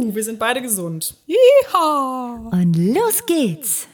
[0.00, 1.14] Juhu, wir sind beide gesund.
[1.26, 2.50] Yeehaw.
[2.52, 3.86] Und los geht's.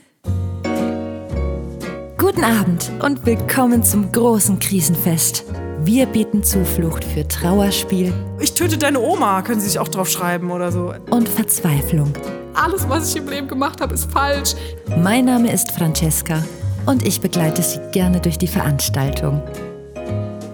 [2.17, 5.45] Guten Abend und willkommen zum großen Krisenfest.
[5.82, 10.50] Wir bieten Zuflucht für Trauerspiel Ich töte deine Oma, können Sie sich auch drauf schreiben
[10.50, 10.92] oder so.
[11.11, 12.12] und Verzweiflung.
[12.54, 14.54] Alles, was ich im Leben gemacht habe, ist falsch.
[14.96, 16.43] Mein Name ist Francesca
[16.86, 19.43] und ich begleite Sie gerne durch die Veranstaltung.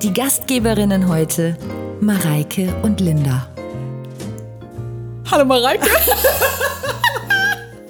[0.03, 1.57] Die Gastgeberinnen heute
[2.00, 3.52] Mareike und Linda.
[5.30, 5.86] Hallo Mareike.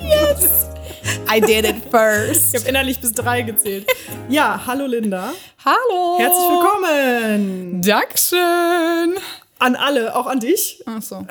[0.00, 0.68] yes.
[1.28, 2.54] I did it first.
[2.54, 3.86] Ich habe innerlich bis drei gezählt.
[4.28, 5.32] Ja, hallo Linda.
[5.64, 6.18] Hallo.
[6.18, 7.82] Herzlich willkommen.
[7.82, 9.14] Dankeschön.
[9.58, 10.82] An alle, auch an dich.
[10.86, 11.26] Ach so.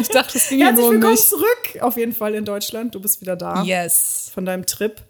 [0.00, 1.26] Ich dachte, es ging ja Herzlich nur um willkommen mich.
[1.28, 1.78] zurück.
[1.82, 2.94] Auf jeden Fall in Deutschland.
[2.94, 3.62] Du bist wieder da.
[3.62, 4.30] Yes.
[4.34, 5.00] Von deinem Trip.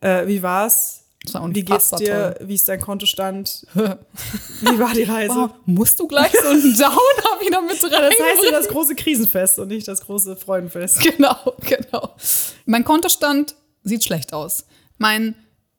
[0.00, 0.99] Äh, wie war's?
[1.26, 2.34] Wie geht's dir?
[2.38, 2.48] toll.
[2.48, 3.66] Wie ist dein Kontostand?
[3.74, 5.34] Wie war die Reise?
[5.34, 7.90] Wow, musst du gleich so einen Downer wieder mit rein?
[7.90, 11.00] Das heißt ja das große Krisenfest und nicht das große Freudenfest.
[11.10, 12.14] Genau, genau.
[12.64, 14.64] Mein Kontostand sieht schlecht aus.
[14.96, 15.34] Mein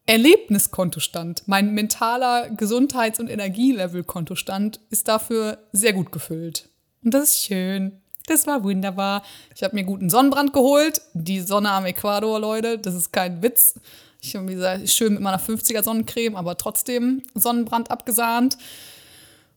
[0.06, 6.70] Erlebniskontostand, mein mentaler Gesundheits- und Energielevel-Kontostand ist dafür sehr gut gefüllt.
[7.04, 8.02] Und das ist schön.
[8.28, 9.24] Das war wunderbar.
[9.56, 11.02] Ich habe mir guten Sonnenbrand geholt.
[11.14, 13.76] Die Sonne am Äquator, Leute, das ist kein Witz.
[14.24, 18.56] Ich habe, gesagt, schön mit meiner 50er Sonnencreme, aber trotzdem Sonnenbrand abgesahnt.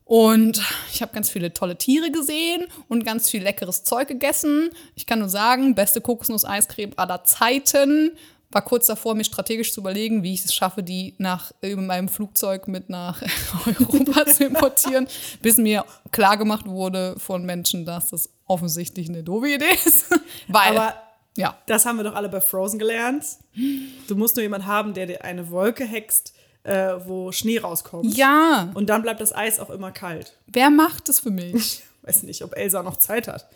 [0.07, 0.61] Und
[0.93, 4.71] ich habe ganz viele tolle Tiere gesehen und ganz viel leckeres Zeug gegessen.
[4.97, 8.13] Ich kann nur sagen, beste Kokosnuss-Eiscreme aller Zeiten.
[8.51, 12.09] War kurz davor, mir strategisch zu überlegen, wie ich es schaffe, die nach in meinem
[12.09, 13.21] Flugzeug mit nach
[13.67, 15.09] Europa zu importieren,
[15.43, 20.07] bis mir klar gemacht wurde von Menschen, dass das offensichtlich eine doofe Idee ist.
[20.49, 20.95] Weil, Aber
[21.37, 23.25] ja, das haben wir doch alle bei Frozen gelernt.
[24.09, 26.33] Du musst nur jemanden haben, der dir eine Wolke hext,
[26.65, 28.17] äh, wo Schnee rauskommt.
[28.17, 30.37] ja, Und dann bleibt das Eis auch immer kalt.
[30.47, 31.83] wer macht es für mich?
[32.03, 33.49] Weiß nicht, ob Elsa noch Zeit hat.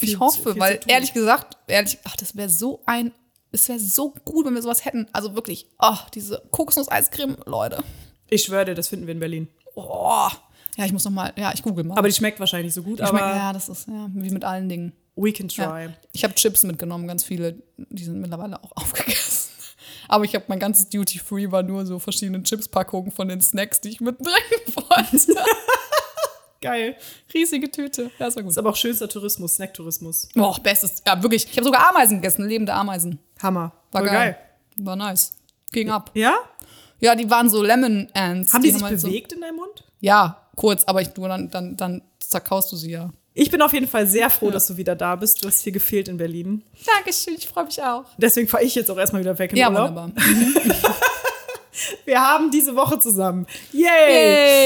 [0.00, 0.90] Ich hoffe, weil zu tun.
[0.90, 3.12] ehrlich gesagt, ehrlich, ach, das wäre so ein,
[3.52, 5.06] es wäre so gut, wenn wir sowas hätten.
[5.12, 7.82] Also wirklich, ach, diese Kokosnuss-Eiscreme, Leute.
[8.28, 9.48] Ich schwöre dir, das finden wir in Berlin.
[9.74, 10.28] Oh.
[10.76, 11.96] Ja, ich muss noch mal, ja, ich google mal.
[11.96, 14.44] Aber die schmeckt wahrscheinlich so gut, ich aber schmeck, ja, das ist ja wie mit
[14.44, 14.92] allen Dingen.
[15.20, 15.84] We can try.
[15.84, 15.92] Ja.
[16.12, 19.50] Ich habe Chips mitgenommen, ganz viele, die sind mittlerweile auch aufgegessen.
[20.08, 23.80] Aber ich habe mein ganzes Duty Free war nur so verschiedene Chips-Packungen von den Snacks,
[23.80, 24.32] die ich mitbringen
[24.74, 25.34] wollte.
[26.60, 26.96] Geil.
[27.32, 28.04] Riesige Tüte.
[28.18, 28.50] Ja, das war gut.
[28.50, 30.28] Ist aber auch schönster Tourismus, Snacktourismus.
[30.34, 31.02] Boah, bestes.
[31.06, 31.44] Ja, wirklich.
[31.48, 33.18] Ich habe sogar Ameisen gegessen, lebende Ameisen.
[33.40, 33.72] Hammer.
[33.92, 34.38] War Voll geil.
[34.76, 35.34] War nice.
[35.70, 36.10] Ging ab.
[36.14, 36.34] Ja?
[37.00, 38.52] Ja, die waren so Lemon Ants.
[38.52, 39.84] Haben die, sich halt so- bewegt in deinem Mund?
[40.00, 43.10] Ja, kurz, aber ich, du, dann, dann, dann zerkaust du sie ja.
[43.40, 45.44] Ich bin auf jeden Fall sehr froh, dass du wieder da bist.
[45.44, 46.62] Du hast hier gefehlt in Berlin.
[46.96, 48.04] Dankeschön, ich freue mich auch.
[48.16, 49.90] Deswegen fahre ich jetzt auch erstmal wieder weg in Ja, Urlaub.
[49.90, 50.10] wunderbar.
[52.04, 53.46] Wir haben diese Woche zusammen.
[53.72, 53.86] Yay!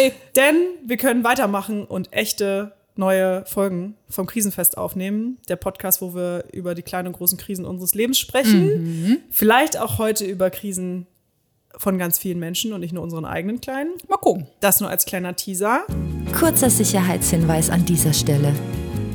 [0.06, 0.12] Yay!
[0.34, 0.56] Denn
[0.86, 5.36] wir können weitermachen und echte neue Folgen vom Krisenfest aufnehmen.
[5.48, 9.22] Der Podcast, wo wir über die kleinen und großen Krisen unseres Lebens sprechen.
[9.30, 11.06] Vielleicht auch heute über Krisen
[11.78, 13.92] von ganz vielen Menschen und nicht nur unseren eigenen kleinen.
[14.08, 14.46] Mal gucken.
[14.60, 15.86] Das nur als kleiner Teaser.
[16.38, 18.54] Kurzer Sicherheitshinweis an dieser Stelle.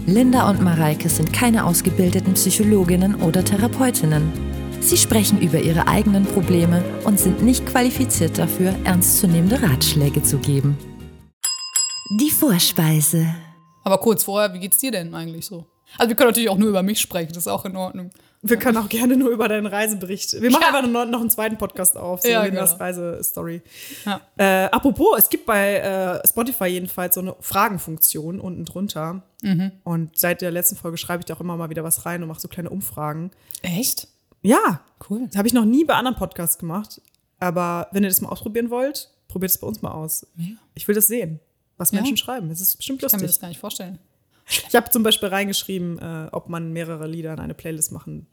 [0.05, 4.31] Linda und Mareike sind keine ausgebildeten Psychologinnen oder Therapeutinnen.
[4.79, 10.77] Sie sprechen über ihre eigenen Probleme und sind nicht qualifiziert dafür, ernstzunehmende Ratschläge zu geben.
[12.21, 13.27] Die Vorspeise.
[13.83, 15.65] Aber kurz vorher, wie geht's dir denn eigentlich so?
[15.97, 18.11] Also wir können natürlich auch nur über mich sprechen, das ist auch in Ordnung.
[18.43, 20.39] Wir können auch gerne nur über deinen Reisebericht.
[20.41, 20.67] Wir machen Ja.
[20.77, 22.63] einfach noch, noch einen zweiten Podcast auf, so Ja, genau.
[22.63, 23.61] Reisestory.
[24.05, 24.21] Ja.
[24.37, 29.23] Äh, apropos, es gibt bei äh, Spotify jedenfalls so eine Fragenfunktion unten drunter.
[29.41, 29.71] Mhm.
[29.83, 32.27] Und seit der letzten Folge schreibe ich da auch immer mal wieder was rein und
[32.29, 33.31] mache so kleine Umfragen.
[33.63, 34.07] Echt?
[34.43, 35.25] Ja, Cool.
[35.27, 37.01] das habe ich noch nie bei anderen Podcasts gemacht.
[37.39, 40.25] Aber wenn ihr das mal ausprobieren wollt, probiert es bei uns mal aus.
[40.75, 41.39] Ich will das sehen,
[41.77, 41.97] was Ja.
[41.97, 42.49] Menschen schreiben.
[42.49, 43.41] Das ist bestimmt Ich kann mir das lustig.
[43.41, 43.99] gar nicht vorstellen.
[44.47, 48.27] Ich habe zum Beispiel reingeschrieben, äh, ob man mehrere Lieder in eine Playlist machen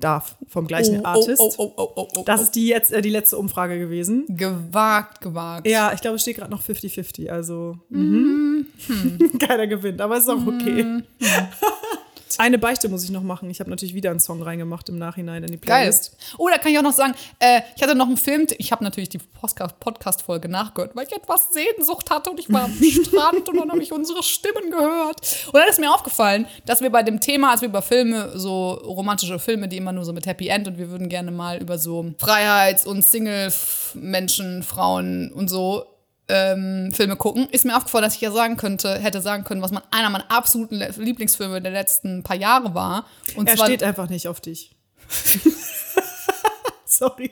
[0.00, 1.40] darf vom gleichen Artist.
[1.40, 2.42] Oh, oh, oh, oh, oh, Das oh.
[2.44, 4.24] ist die jetzt äh, die letzte Umfrage gewesen.
[4.28, 5.66] gewagt, gewagt.
[5.66, 7.28] Ja, ich glaube, es steht gerade noch 50-50.
[7.28, 8.66] Also mhm.
[9.38, 11.02] keiner gewinnt, aber es ist auch okay.
[12.38, 13.50] Eine Beichte muss ich noch machen.
[13.50, 15.82] Ich habe natürlich wieder einen Song reingemacht im Nachhinein in die Geil.
[15.82, 16.16] Playlist.
[16.38, 18.84] Oh, da kann ich auch noch sagen, äh, ich hatte noch einen Film, ich habe
[18.84, 22.72] natürlich die Podcast-Folge nachgehört, weil ich etwas Sehnsucht hatte und ich war am
[23.04, 25.20] Strand und dann habe ich unsere Stimmen gehört.
[25.46, 28.72] Und dann ist mir aufgefallen, dass wir bei dem Thema, als wir über Filme, so
[28.72, 31.78] romantische Filme, die immer nur so mit Happy End und wir würden gerne mal über
[31.78, 35.86] so Freiheits- und Single-Menschen, Frauen und so
[36.30, 39.72] ähm, Filme gucken, ist mir aufgefallen, dass ich ja sagen könnte, hätte sagen können, was
[39.72, 43.06] man einer meiner absoluten Lieblingsfilme der letzten paar Jahre war.
[43.36, 44.76] Und Er zwar steht einfach nicht auf dich.
[46.84, 47.30] Sorry.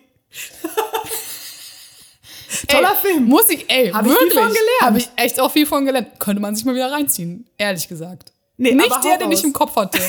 [2.69, 3.25] Toller ey, Film.
[3.25, 4.39] Muss ich, ey, Hab ich viel wirklich.
[4.39, 4.83] von gelernt.
[4.83, 6.19] Habe ich echt auch viel von gelernt.
[6.19, 8.33] Könnte man sich mal wieder reinziehen, ehrlich gesagt.
[8.57, 9.99] Nee, Nicht der, den ich im Kopf hatte.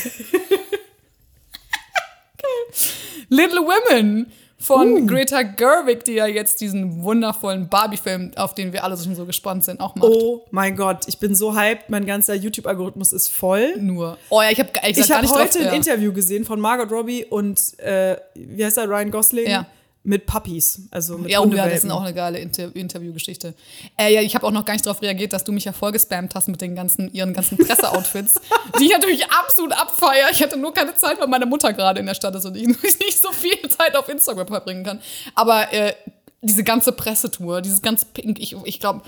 [3.30, 5.06] Little Women von Uh.
[5.08, 9.64] Greta Gerwig, die ja jetzt diesen wundervollen Barbie-Film, auf den wir alle schon so gespannt
[9.64, 10.10] sind, auch macht.
[10.10, 13.78] Oh mein Gott, ich bin so hyped, mein ganzer YouTube-Algorithmus ist voll.
[13.78, 14.18] Nur.
[14.30, 15.74] Oh ja, ich habe ich Ich nicht heute drauf, ein ja.
[15.74, 19.50] Interview gesehen von Margot Robbie und äh, wie heißt er, Ryan Gosling?
[19.50, 19.66] Ja.
[20.04, 23.54] Mit Puppies, also mit Ja, oh ja, das ist auch eine geile Inter Interviewgeschichte.
[23.98, 26.36] Äh, ja, ich habe auch noch gar nicht darauf reagiert, dass du mich ja vollgespammt
[26.36, 28.36] hast mit den ganzen, ihren ganzen Presseoutfits,
[28.80, 30.30] die ich natürlich absolut abfeier.
[30.31, 32.68] Ich hatte nur keine Zeit, weil meine Mutter gerade in der Stadt ist und ich
[32.81, 35.01] nicht so viel Zeit auf Instagram verbringen kann.
[35.36, 35.94] Aber äh,
[36.42, 39.01] diese ganze Pressetour, dieses ganze Pink, ich, ich glaube,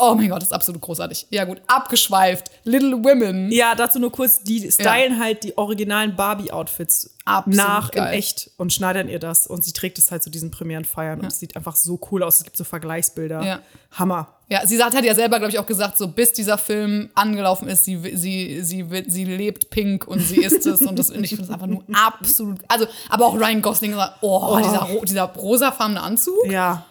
[0.00, 1.26] oh mein Gott, das ist absolut großartig.
[1.30, 2.50] Ja gut, abgeschweift.
[2.64, 3.52] Little Women.
[3.52, 7.10] Ja, dazu nur kurz, die stylen halt die originalen Barbie-Outfits
[7.46, 8.08] nach geil.
[8.14, 11.26] in echt und schneidern ihr das und sie trägt es halt zu diesen Premierenfeiern und
[11.26, 12.38] es sieht einfach so cool aus.
[12.38, 13.42] Es gibt so Vergleichsbilder.
[13.44, 13.60] Ja.
[13.92, 14.28] Hammer.
[14.48, 17.68] Ja, sie hat, hat ja selber, glaube ich, auch gesagt, so bis dieser Film angelaufen
[17.68, 20.80] ist, sie, sie, sie, sie lebt pink und sie ist es.
[20.80, 22.58] und, das, und ich finde es einfach nur absolut.
[22.66, 26.34] Also, aber auch Ryan Gosling sagt, oh, Dieser, ro- dieser rosafarbene Anzug.
[26.50, 26.84] Ja.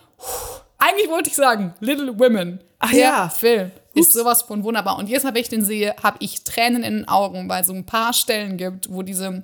[0.80, 2.60] Eigentlich wollte ich sagen, Little Women.
[2.80, 3.30] Ach der ja.
[3.30, 4.98] Film ist sowas von wunderbar.
[4.98, 7.68] Und jedes Mal, wenn ich den sehe, habe ich Tränen in den Augen, weil es
[7.68, 9.44] so ein paar Stellen gibt, wo diese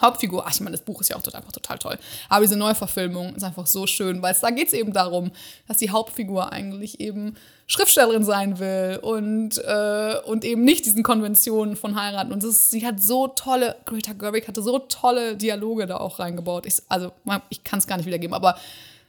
[0.00, 2.56] Hauptfigur, ach, ich meine, das Buch ist ja auch total, einfach total toll, aber diese
[2.56, 5.30] Neuverfilmung ist einfach so schön, weil es da geht es eben darum,
[5.68, 7.36] dass die Hauptfigur eigentlich eben
[7.66, 12.30] Schriftstellerin sein will und, äh, und eben nicht diesen Konventionen von heiraten.
[12.30, 16.66] Und ist, sie hat so tolle, Greta Gerwig hatte so tolle Dialoge da auch reingebaut.
[16.66, 17.12] Ich, also,
[17.48, 18.56] ich kann es gar nicht wiedergeben, aber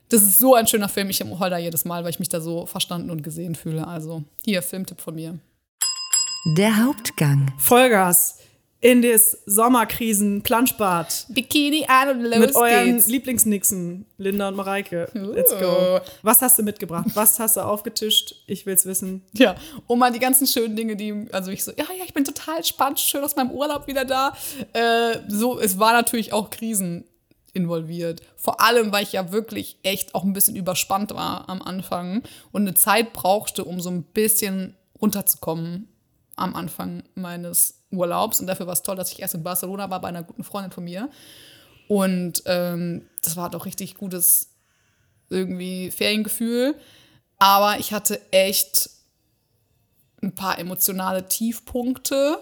[0.09, 1.09] das ist so ein schöner Film.
[1.09, 3.87] Ich heul da jedes Mal, weil ich mich da so verstanden und gesehen fühle.
[3.87, 5.39] Also, hier, Filmtipp von mir.
[6.57, 7.51] Der Hauptgang.
[7.57, 8.37] Vollgas
[8.79, 11.25] in das Sommerkrisen-Planschbad.
[11.29, 13.07] Bikini an und los Mit euren geht's.
[13.07, 15.09] Lieblingsnixen, Linda und Mareike.
[15.13, 15.99] Let's go.
[16.21, 17.07] Was hast du mitgebracht?
[17.15, 18.35] Was hast du aufgetischt?
[18.45, 19.23] Ich will's wissen.
[19.33, 19.55] Ja,
[19.87, 22.57] und mal die ganzen schönen Dinge, die, also ich so, ja, ja, ich bin total
[22.57, 24.37] entspannt, schön aus meinem Urlaub wieder da.
[24.73, 27.03] Äh, so, es war natürlich auch Krisen
[27.53, 28.21] involviert.
[28.35, 32.61] Vor allem, weil ich ja wirklich echt auch ein bisschen überspannt war am Anfang und
[32.63, 35.87] eine Zeit brauchte, um so ein bisschen runterzukommen
[36.35, 38.39] am Anfang meines Urlaubs.
[38.39, 40.71] Und dafür war es toll, dass ich erst in Barcelona war bei einer guten Freundin
[40.71, 41.09] von mir.
[41.87, 44.53] Und ähm, das war doch richtig gutes
[45.29, 46.75] irgendwie Feriengefühl.
[47.39, 48.89] Aber ich hatte echt
[50.21, 52.39] ein paar emotionale Tiefpunkte.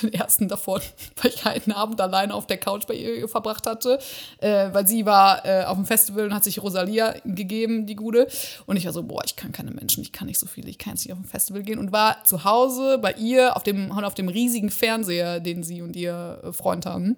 [0.00, 0.80] Den ersten davon,
[1.22, 3.98] weil ich einen Abend alleine auf der Couch bei ihr verbracht hatte,
[4.38, 8.26] äh, weil sie war äh, auf dem Festival und hat sich Rosalia gegeben, die Gute.
[8.66, 10.78] Und ich war so, boah, ich kann keine Menschen, ich kann nicht so viele, ich
[10.78, 11.78] kann jetzt nicht auf ein Festival gehen.
[11.78, 15.94] Und war zu Hause bei ihr auf dem, auf dem riesigen Fernseher, den sie und
[15.94, 17.16] ihr äh, Freund haben,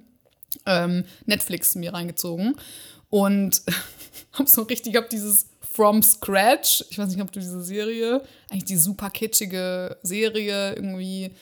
[0.67, 2.57] ähm, Netflix mir reingezogen.
[3.11, 3.63] Und
[4.33, 8.65] hab so richtig, hab dieses From Scratch, ich weiß nicht, ob du diese Serie, eigentlich
[8.65, 11.33] die super kitschige Serie irgendwie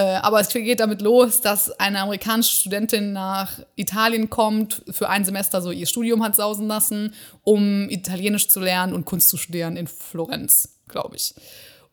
[0.00, 5.62] aber es geht damit los, dass eine amerikanische Studentin nach Italien kommt, für ein Semester
[5.62, 7.14] so ihr Studium hat sausen lassen,
[7.44, 11.34] um Italienisch zu lernen und Kunst zu studieren in Florenz, glaube ich.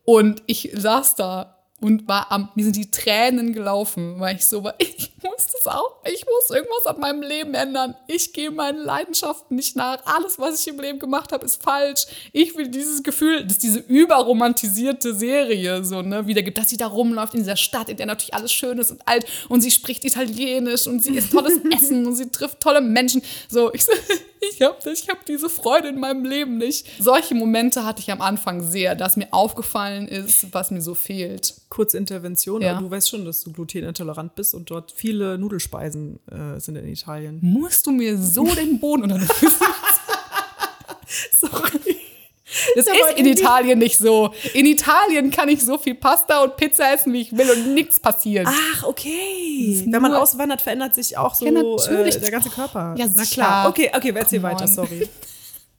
[0.04, 4.64] Und ich saß da und war am, mir sind die Tränen gelaufen, weil ich so
[4.64, 7.94] war, ich muss das auch, ich muss irgendwas an meinem Leben ändern.
[8.06, 9.98] Ich gehe meinen Leidenschaften nicht nach.
[10.06, 12.06] Alles, was ich im Leben gemacht habe, ist falsch.
[12.32, 17.34] Ich will dieses Gefühl, dass diese überromantisierte Serie so, ne, wiedergibt, dass sie da rumläuft
[17.34, 20.86] in dieser Stadt, in der natürlich alles schön ist und alt und sie spricht Italienisch
[20.86, 23.22] und sie isst tolles Essen und sie trifft tolle Menschen.
[23.48, 23.92] So, ich, so,
[24.50, 26.86] ich habe ich hab diese Freude in meinem Leben nicht.
[26.98, 31.54] Solche Momente hatte ich am Anfang sehr, dass mir aufgefallen ist, was mir so fehlt.
[31.68, 32.72] Kurze Intervention, Ja.
[32.72, 36.86] aber du weißt schon, dass du glutenintolerant bist und dort viele Nudelspeisen äh, sind in
[36.88, 37.38] Italien.
[37.42, 39.66] Musst du mir so den Boden unter den Füßen
[41.38, 41.96] Sorry.
[42.76, 44.32] Das ist in Italien nicht so.
[44.52, 47.98] In Italien kann ich so viel Pasta und Pizza essen, wie ich will und nichts
[48.00, 48.46] passiert.
[48.48, 49.82] Ach, okay.
[49.86, 52.16] Wenn man auswandert, verändert sich auch so Ja, natürlich.
[52.16, 52.94] äh, der ganze Körper.
[52.98, 53.68] Ja, Na klar.
[53.68, 54.68] Okay, okay, erzähl Come weiter, on.
[54.72, 55.08] sorry.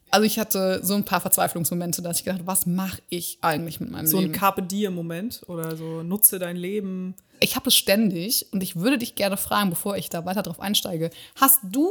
[0.08, 3.80] Also ich hatte so ein paar Verzweiflungsmomente, dass ich gedacht habe, was mache ich eigentlich
[3.80, 4.34] mit meinem So ein Leben?
[4.34, 7.16] Carpe Diem-Moment oder so nutze dein Leben.
[7.40, 10.60] ich habe es ständig und ich würde dich gerne fragen, bevor ich da weiter drauf
[10.60, 11.10] einsteige.
[11.34, 11.90] Hast du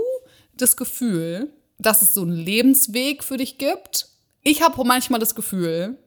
[0.57, 4.07] das Gefühl, dass es so einen Lebensweg für dich gibt?
[4.47, 5.97] Ich habe manchmal das Gefühl,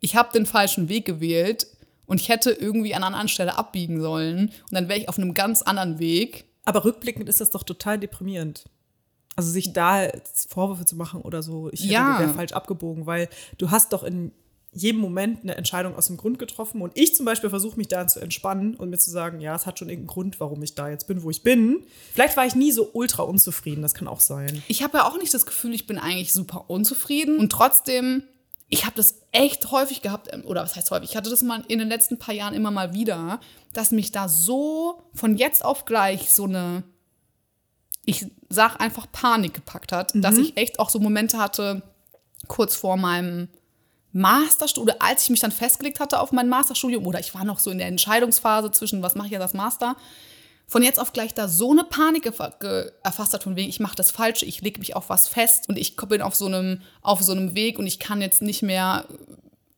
[0.00, 1.66] ich habe den falschen Weg gewählt
[2.06, 5.18] und ich hätte irgendwie an einer anderen Stelle abbiegen sollen und dann wäre ich auf
[5.18, 6.44] einem ganz anderen Weg.
[6.64, 8.64] Aber rückblickend ist das doch total deprimierend.
[9.34, 10.08] Also sich da
[10.48, 12.20] Vorwürfe zu machen oder so, ich Ja.
[12.20, 14.30] wäre falsch abgebogen, weil du hast doch in
[14.74, 18.08] jedem Moment eine Entscheidung aus dem Grund getroffen und ich zum Beispiel versuche mich daran
[18.08, 20.88] zu entspannen und mir zu sagen, ja, es hat schon irgendeinen Grund, warum ich da
[20.88, 21.84] jetzt bin, wo ich bin.
[22.14, 24.62] Vielleicht war ich nie so ultra unzufrieden, das kann auch sein.
[24.68, 28.22] Ich habe ja auch nicht das Gefühl, ich bin eigentlich super unzufrieden und trotzdem
[28.72, 31.62] ich habe das echt häufig gehabt, ähm, oder was heißt häufig, ich hatte das mal
[31.68, 33.38] in den letzten paar Jahren immer mal wieder,
[33.74, 36.82] dass mich da so von jetzt auf gleich so eine,
[38.06, 41.82] ich sag einfach Panik gepackt hat, dass ich echt auch so Momente hatte,
[42.48, 43.48] kurz vor meinem
[44.12, 47.70] Masterstudium, als ich mich dann festgelegt hatte auf mein Masterstudium, oder ich war noch so
[47.70, 49.96] in der Entscheidungsphase zwischen, was mache ich jetzt als Master,
[50.66, 54.10] von jetzt auf gleich da so eine Panik erfasst hat, von wegen, ich mache das
[54.10, 57.32] Falsche, ich lege mich auf was fest und ich bin auf so einem, auf so
[57.32, 59.04] einem Weg und ich kann jetzt nicht mehr,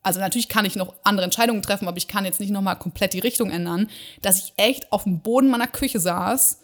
[0.03, 3.13] also natürlich kann ich noch andere Entscheidungen treffen, aber ich kann jetzt nicht nochmal komplett
[3.13, 3.89] die Richtung ändern,
[4.23, 6.61] dass ich echt auf dem Boden meiner Küche saß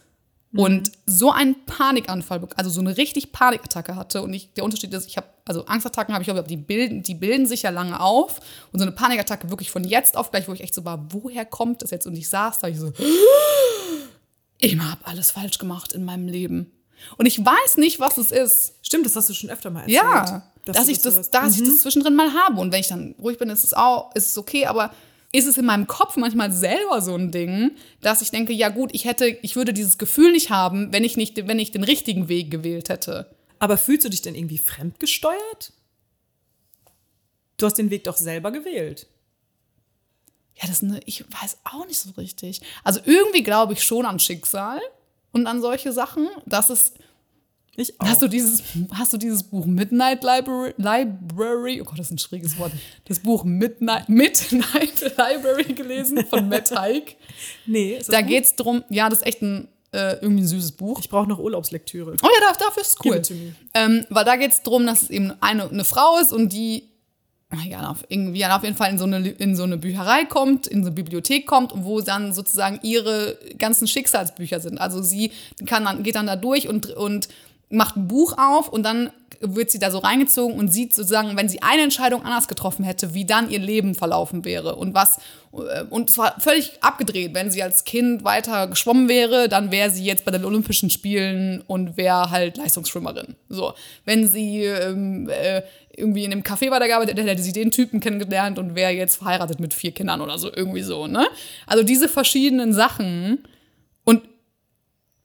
[0.52, 4.22] und so einen Panikanfall, also so eine richtig Panikattacke hatte.
[4.22, 7.14] Und ich, der Unterschied ist, ich habe, also Angstattacken habe ich, aber die bilden, die
[7.14, 8.40] bilden sich ja lange auf.
[8.72, 11.44] Und so eine Panikattacke wirklich von jetzt auf gleich, wo ich echt so war, woher
[11.44, 12.06] kommt das jetzt?
[12.06, 12.92] Und ich saß da, ich so,
[14.58, 16.72] ich habe alles falsch gemacht in meinem Leben.
[17.16, 18.74] Und ich weiß nicht, was es ist.
[18.82, 19.96] Stimmt, das hast du schon öfter mal erzählt.
[20.02, 22.60] Ja, dass, du ich das, sowas- dass ich das zwischendrin mal habe.
[22.60, 24.92] Und wenn ich dann ruhig bin, ist es auch, ist es okay, aber
[25.32, 28.90] ist es in meinem Kopf manchmal selber so ein Ding, dass ich denke, ja gut,
[28.92, 32.28] ich hätte, ich würde dieses Gefühl nicht haben, wenn ich nicht, wenn ich den richtigen
[32.28, 33.34] Weg gewählt hätte.
[33.58, 35.72] Aber fühlst du dich denn irgendwie fremdgesteuert?
[37.58, 39.06] Du hast den Weg doch selber gewählt.
[40.56, 42.60] Ja, das ist eine, ich weiß auch nicht so richtig.
[42.82, 44.80] Also irgendwie glaube ich schon an Schicksal
[45.32, 46.28] und an solche Sachen.
[46.46, 46.94] Das ist,
[47.76, 48.06] Ich auch.
[48.06, 48.62] Hast du dieses,
[48.92, 52.72] hast du dieses Buch Midnight Library, Library, oh Gott, das ist ein schräges Wort,
[53.06, 57.16] das Buch Midnight, Midnight Library gelesen von Matt Haig?
[57.66, 58.30] nee, ist Da gut?
[58.30, 61.00] geht's drum, ja, das ist echt ein, äh, irgendwie ein süßes Buch.
[61.00, 62.16] Ich brauche noch Urlaubslektüre.
[62.22, 63.22] Oh ja, da- dafür ist es cool.
[63.74, 66.84] Ähm, weil da geht's drum, dass es eben eine, eine Frau ist und die
[67.68, 70.84] ja, auf, irgendwie auf jeden Fall in so, eine, in so eine Bücherei kommt, in
[70.84, 74.78] so eine Bibliothek kommt, wo dann sozusagen ihre ganzen Schicksalsbücher sind.
[74.78, 75.32] Also sie
[75.66, 77.28] kann dann, geht dann da durch und, und
[77.70, 79.10] macht ein Buch auf und dann
[79.40, 83.14] wird sie da so reingezogen und sieht sozusagen, wenn sie eine Entscheidung anders getroffen hätte,
[83.14, 85.18] wie dann ihr Leben verlaufen wäre und was
[85.52, 90.04] äh, und zwar völlig abgedreht, wenn sie als Kind weiter geschwommen wäre, dann wäre sie
[90.04, 93.36] jetzt bei den Olympischen Spielen und wäre halt Leistungsschwimmerin.
[93.48, 93.72] So,
[94.04, 95.62] wenn sie ähm, äh,
[95.96, 99.58] irgendwie in einem Café weitergearbeitet hätte, hätte sie den Typen kennengelernt und wäre jetzt verheiratet
[99.58, 101.26] mit vier Kindern oder so irgendwie so, ne?
[101.66, 103.38] Also diese verschiedenen Sachen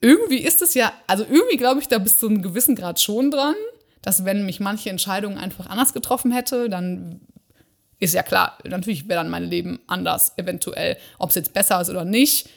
[0.02, 3.32] irgendwie ist es ja, also irgendwie glaube ich da bis zu einem gewissen Grad schon
[3.32, 3.56] dran,
[4.02, 7.22] dass wenn mich manche Entscheidungen einfach anders getroffen hätte, dann
[8.00, 10.98] ist ja klar, natürlich wäre dann mein Leben anders, eventuell.
[11.18, 12.50] Ob es jetzt besser ist oder nicht,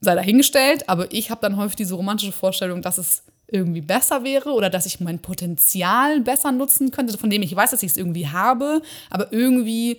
[0.00, 4.52] sei dahingestellt, aber ich habe dann häufig diese romantische Vorstellung, dass es irgendwie besser wäre
[4.52, 7.96] oder dass ich mein Potenzial besser nutzen könnte, von dem ich weiß, dass ich es
[7.96, 9.98] irgendwie habe, aber irgendwie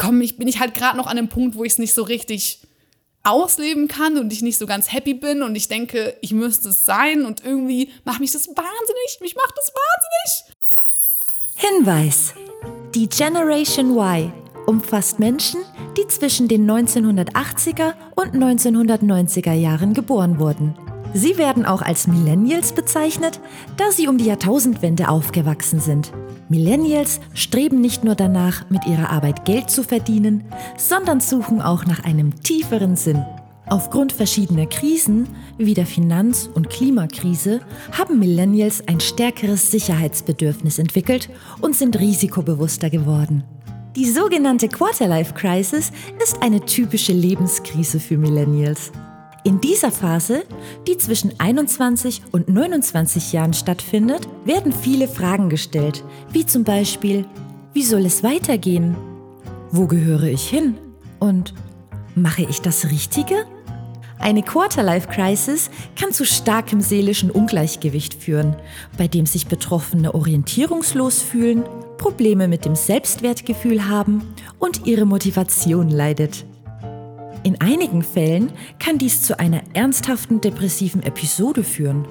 [0.00, 2.02] komm, ich, bin ich halt gerade noch an dem Punkt, wo ich es nicht so
[2.02, 2.60] richtig
[3.30, 6.84] ausleben kann und ich nicht so ganz happy bin und ich denke, ich müsste es
[6.84, 10.60] sein und irgendwie macht mich das wahnsinnig, mich macht das wahnsinnig.
[11.56, 12.34] Hinweis.
[12.94, 14.32] Die Generation Y
[14.66, 15.60] umfasst Menschen,
[15.96, 20.74] die zwischen den 1980er und 1990er Jahren geboren wurden.
[21.12, 23.40] Sie werden auch als Millennials bezeichnet,
[23.76, 26.12] da sie um die Jahrtausendwende aufgewachsen sind.
[26.48, 30.44] Millennials streben nicht nur danach, mit ihrer Arbeit Geld zu verdienen,
[30.76, 33.24] sondern suchen auch nach einem tieferen Sinn.
[33.66, 37.60] Aufgrund verschiedener Krisen wie der Finanz- und Klimakrise
[37.96, 41.28] haben Millennials ein stärkeres Sicherheitsbedürfnis entwickelt
[41.60, 43.44] und sind risikobewusster geworden.
[43.96, 45.90] Die sogenannte Quarterlife Crisis
[46.22, 48.92] ist eine typische Lebenskrise für Millennials.
[49.42, 50.44] In dieser Phase,
[50.86, 57.24] die zwischen 21 und 29 Jahren stattfindet, werden viele Fragen gestellt, wie zum Beispiel,
[57.72, 58.96] wie soll es weitergehen?
[59.70, 60.76] Wo gehöre ich hin?
[61.20, 61.54] Und
[62.14, 63.46] mache ich das Richtige?
[64.18, 68.54] Eine Quarterlife-Crisis kann zu starkem seelischen Ungleichgewicht führen,
[68.98, 71.64] bei dem sich Betroffene orientierungslos fühlen,
[71.96, 76.44] Probleme mit dem Selbstwertgefühl haben und ihre Motivation leidet.
[77.42, 82.06] In einigen Fällen kann dies zu einer ernsthaften depressiven Episode führen.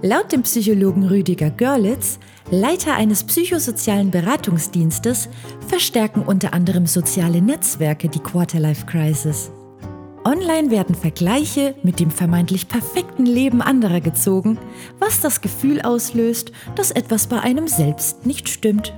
[0.00, 2.18] Laut dem Psychologen Rüdiger Görlitz,
[2.50, 5.28] Leiter eines psychosozialen Beratungsdienstes,
[5.66, 9.50] verstärken unter anderem soziale Netzwerke die Quarterlife Crisis.
[10.24, 14.58] Online werden Vergleiche mit dem vermeintlich perfekten Leben anderer gezogen,
[14.98, 18.94] was das Gefühl auslöst, dass etwas bei einem selbst nicht stimmt.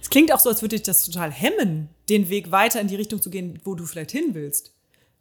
[0.00, 2.96] Es klingt auch so, als würde dich das total hemmen, den Weg weiter in die
[2.96, 4.72] Richtung zu gehen, wo du vielleicht hin willst.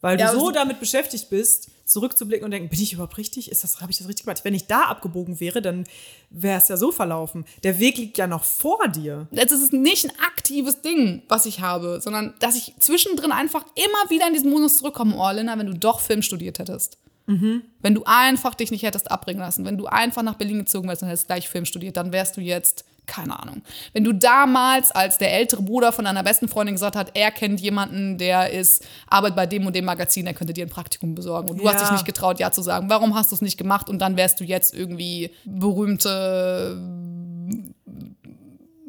[0.01, 3.17] Weil du Ja, aber so so- damit beschäftigt bist, zurückzublicken und denken, bin ich überhaupt
[3.17, 3.51] richtig?
[3.51, 4.45] Ist das, habe ich das richtig gemacht?
[4.45, 5.85] Wenn ich da abgebogen wäre, dann
[6.29, 7.45] wäre es ja so verlaufen.
[7.63, 9.27] Der Weg liegt ja noch vor dir.
[9.31, 14.09] Es ist nicht ein aktives Ding, was ich habe, sondern dass ich zwischendrin einfach immer
[14.09, 15.15] wieder in diesen Modus zurückkomme.
[15.17, 16.97] Oh, Linda, wenn du doch Film studiert hättest.
[17.27, 21.03] Wenn du einfach dich nicht hättest abbringen lassen, wenn du einfach nach Berlin gezogen wärst
[21.03, 23.61] und hättest gleich Film studiert, dann wärst du jetzt keine Ahnung.
[23.93, 27.59] Wenn du damals als der ältere Bruder von deiner besten Freundin gesagt hat, er kennt
[27.59, 31.49] jemanden, der ist, arbeitet bei dem und dem Magazin, der könnte dir ein Praktikum besorgen.
[31.49, 31.73] Und du Ja.
[31.73, 32.89] hast dich nicht getraut, ja zu sagen.
[32.89, 33.89] Warum hast du es nicht gemacht?
[33.89, 36.77] Und dann wärst du jetzt irgendwie berühmte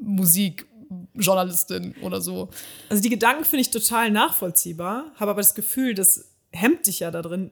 [0.00, 2.48] Musikjournalistin oder so.
[2.88, 7.10] Also die Gedanken finde ich total nachvollziehbar, habe aber das Gefühl, das hemmt dich ja
[7.10, 7.50] da drin,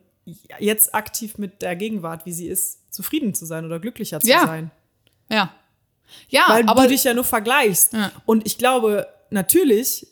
[0.58, 4.46] jetzt aktiv mit der Gegenwart, wie sie ist, zufrieden zu sein oder glücklicher zu Ja.
[4.46, 4.70] sein.
[5.30, 5.52] Ja.
[6.28, 7.92] Ja, Weil aber du dich ja nur vergleichst.
[7.92, 8.12] Ja.
[8.26, 10.06] Und ich glaube natürlich,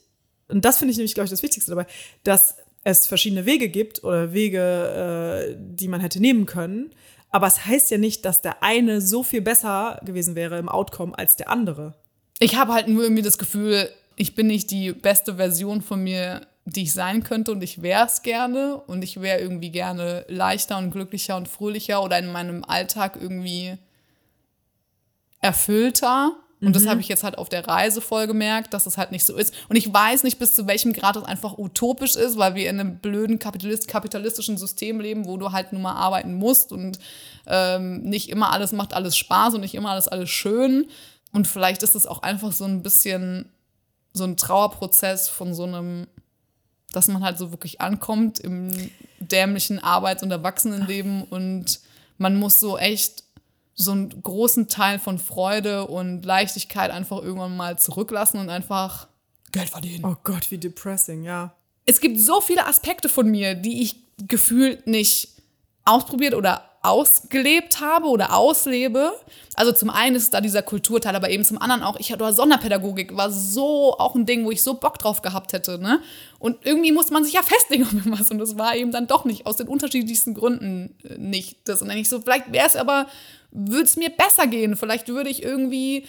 [0.48, 1.86] und das finde ich nämlich, glaube ich, das Wichtigste dabei,
[2.24, 6.94] dass es verschiedene Wege gibt oder Wege, äh, die man hätte nehmen können.
[7.30, 11.18] Aber es heißt ja nicht, dass der eine so viel besser gewesen wäre im Outcome
[11.18, 11.94] als der andere.
[12.38, 16.46] ich habe halt nur irgendwie das Gefühl, ich bin nicht die beste Version von mir,
[16.64, 20.78] die ich sein könnte und ich wäre es gerne und ich wäre irgendwie gerne leichter
[20.78, 23.78] und glücklicher und fröhlicher oder in meinem Alltag irgendwie
[25.46, 26.36] erfüllter.
[26.60, 29.26] Und das habe ich jetzt halt auf der Reise voll gemerkt, dass es halt nicht
[29.26, 29.52] so ist.
[29.68, 32.80] Und ich weiß nicht, bis zu welchem Grad das einfach utopisch ist, weil wir in
[32.80, 36.98] einem blöden kapitalist kapitalistischen System leben, wo du halt nur mal arbeiten musst und
[37.46, 40.86] ähm, nicht immer alles macht alles Spaß und nicht immer alles alles schön.
[41.32, 43.52] Und vielleicht ist es auch einfach so ein bisschen
[44.14, 46.06] so ein Trauerprozess von so einem,
[46.90, 48.70] dass man halt so wirklich ankommt im
[49.20, 51.80] dämlichen Arbeits- und Erwachsenenleben und
[52.16, 53.25] man muss so echt
[53.76, 59.06] so einen großen Teil von Freude und Leichtigkeit einfach irgendwann mal zurücklassen und einfach
[59.52, 60.04] Geld verdienen.
[60.04, 61.54] Oh Gott, wie depressing, ja.
[61.85, 65.28] Es gibt so viele Aspekte von mir, die ich gefühlt nicht
[65.85, 69.12] ausprobiert oder ausgelebt habe oder auslebe.
[69.55, 73.16] Also zum einen ist da dieser Kulturteil, aber eben zum anderen auch, ich hatte Sonderpädagogik,
[73.16, 75.78] war so auch ein Ding, wo ich so Bock drauf gehabt hätte.
[75.78, 76.00] Ne?
[76.38, 79.25] Und irgendwie muss man sich ja festlegen auf irgendwas und das war eben dann doch
[79.25, 81.83] nicht, aus den unterschiedlichsten Gründen äh, nicht das.
[81.83, 83.07] Und dann ich so, vielleicht wäre es aber,
[83.50, 86.07] würde es mir besser gehen, vielleicht würde ich irgendwie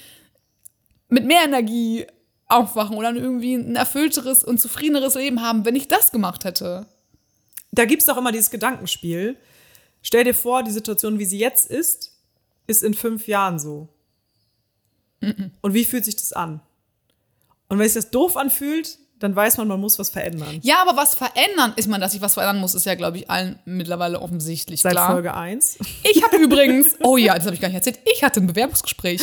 [1.09, 2.05] mit mehr Energie
[2.47, 6.85] aufwachen oder irgendwie ein erfüllteres und zufriedeneres Leben haben, wenn ich das gemacht hätte.
[7.71, 9.37] Da gibt es doch immer dieses Gedankenspiel.
[10.01, 12.13] Stell dir vor, die Situation, wie sie jetzt ist,
[12.67, 13.89] ist in fünf Jahren so.
[15.61, 16.61] Und wie fühlt sich das an?
[17.69, 20.59] Und wenn sich das doof anfühlt, dann weiß man, man muss was verändern.
[20.61, 23.29] Ja, aber was verändern, ist man, dass ich was verändern muss, ist ja, glaube ich,
[23.29, 25.11] allen mittlerweile offensichtlich Seit klar.
[25.11, 25.79] Folge 1.
[26.03, 29.21] Ich habe übrigens, oh ja, das habe ich gar nicht erzählt, ich hatte ein Bewerbungsgespräch.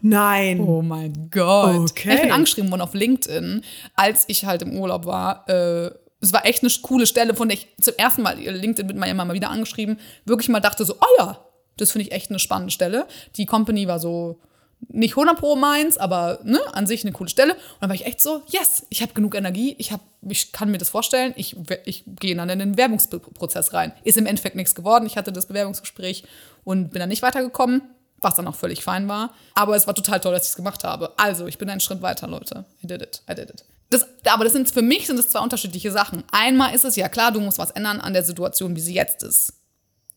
[0.00, 0.60] Nein.
[0.60, 1.90] Oh mein Gott.
[1.90, 2.14] Okay.
[2.14, 3.62] Ich bin angeschrieben worden auf LinkedIn,
[3.94, 5.46] als ich halt im Urlaub war.
[5.48, 5.90] Äh,
[6.24, 9.24] es war echt eine coole Stelle, von der ich zum ersten Mal, LinkedIn ja immer
[9.24, 11.38] mal wieder angeschrieben, wirklich mal dachte so, oh ja,
[11.76, 13.06] das finde ich echt eine spannende Stelle.
[13.36, 14.40] Die Company war so
[14.88, 17.54] nicht 100 pro meins, aber ne, an sich eine coole Stelle.
[17.54, 20.70] Und dann war ich echt so, yes, ich habe genug Energie, ich, hab, ich kann
[20.70, 23.92] mir das vorstellen, ich, ich gehe dann in den Bewerbungsprozess rein.
[24.04, 25.06] Ist im Endeffekt nichts geworden.
[25.06, 26.24] Ich hatte das Bewerbungsgespräch
[26.64, 27.82] und bin dann nicht weitergekommen,
[28.20, 29.34] was dann auch völlig fein war.
[29.54, 31.12] Aber es war total toll, dass ich es gemacht habe.
[31.16, 32.64] Also, ich bin einen Schritt weiter, Leute.
[32.82, 33.64] I did it, I did it.
[33.90, 36.24] Das, aber das sind für mich sind es zwei unterschiedliche Sachen.
[36.32, 39.22] Einmal ist es ja klar, du musst was ändern an der Situation, wie sie jetzt
[39.22, 39.52] ist.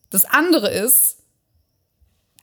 [0.09, 1.17] Das andere ist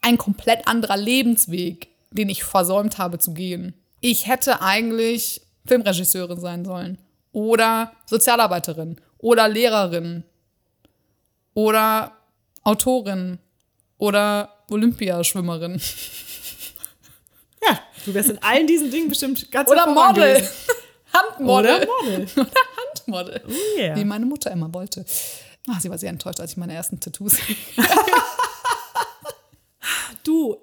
[0.02, 3.74] ein komplett anderer Lebensweg, den ich versäumt habe zu gehen.
[4.00, 6.98] Ich hätte eigentlich Filmregisseurin sein sollen
[7.32, 10.24] oder Sozialarbeiterin oder Lehrerin
[11.54, 12.12] oder
[12.62, 13.38] Autorin
[13.96, 15.80] oder Olympiaschwimmerin
[17.68, 20.46] Ja, du wärst in allen diesen Dingen bestimmt ganz oder Model.
[21.14, 21.76] Handmodel.
[21.76, 22.26] Oder Model.
[22.96, 23.42] Handmodel.
[23.78, 23.96] yeah.
[23.96, 25.04] Wie meine Mutter immer wollte.
[25.68, 27.36] Ach, sie war sehr enttäuscht, als ich meine ersten Tattoos.
[30.22, 30.56] Du,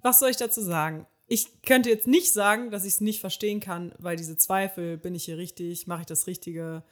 [0.00, 1.06] was soll ich dazu sagen?
[1.26, 5.14] Ich könnte jetzt nicht sagen, dass ich es nicht verstehen kann, weil diese Zweifel, bin
[5.14, 6.84] ich hier richtig, mache ich das Richtige,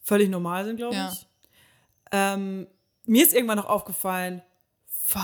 [0.00, 1.10] völlig normal sind, glaube Ja.
[1.12, 1.26] ich.
[2.12, 2.66] Ähm,
[3.06, 4.42] mir ist irgendwann noch aufgefallen,
[4.86, 5.22] fuck,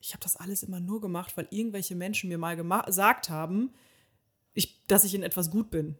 [0.00, 3.74] ich habe das alles immer nur gemacht, weil irgendwelche Menschen mir mal gesagt haben,
[4.58, 5.96] ich, dass ich in etwas gut bin.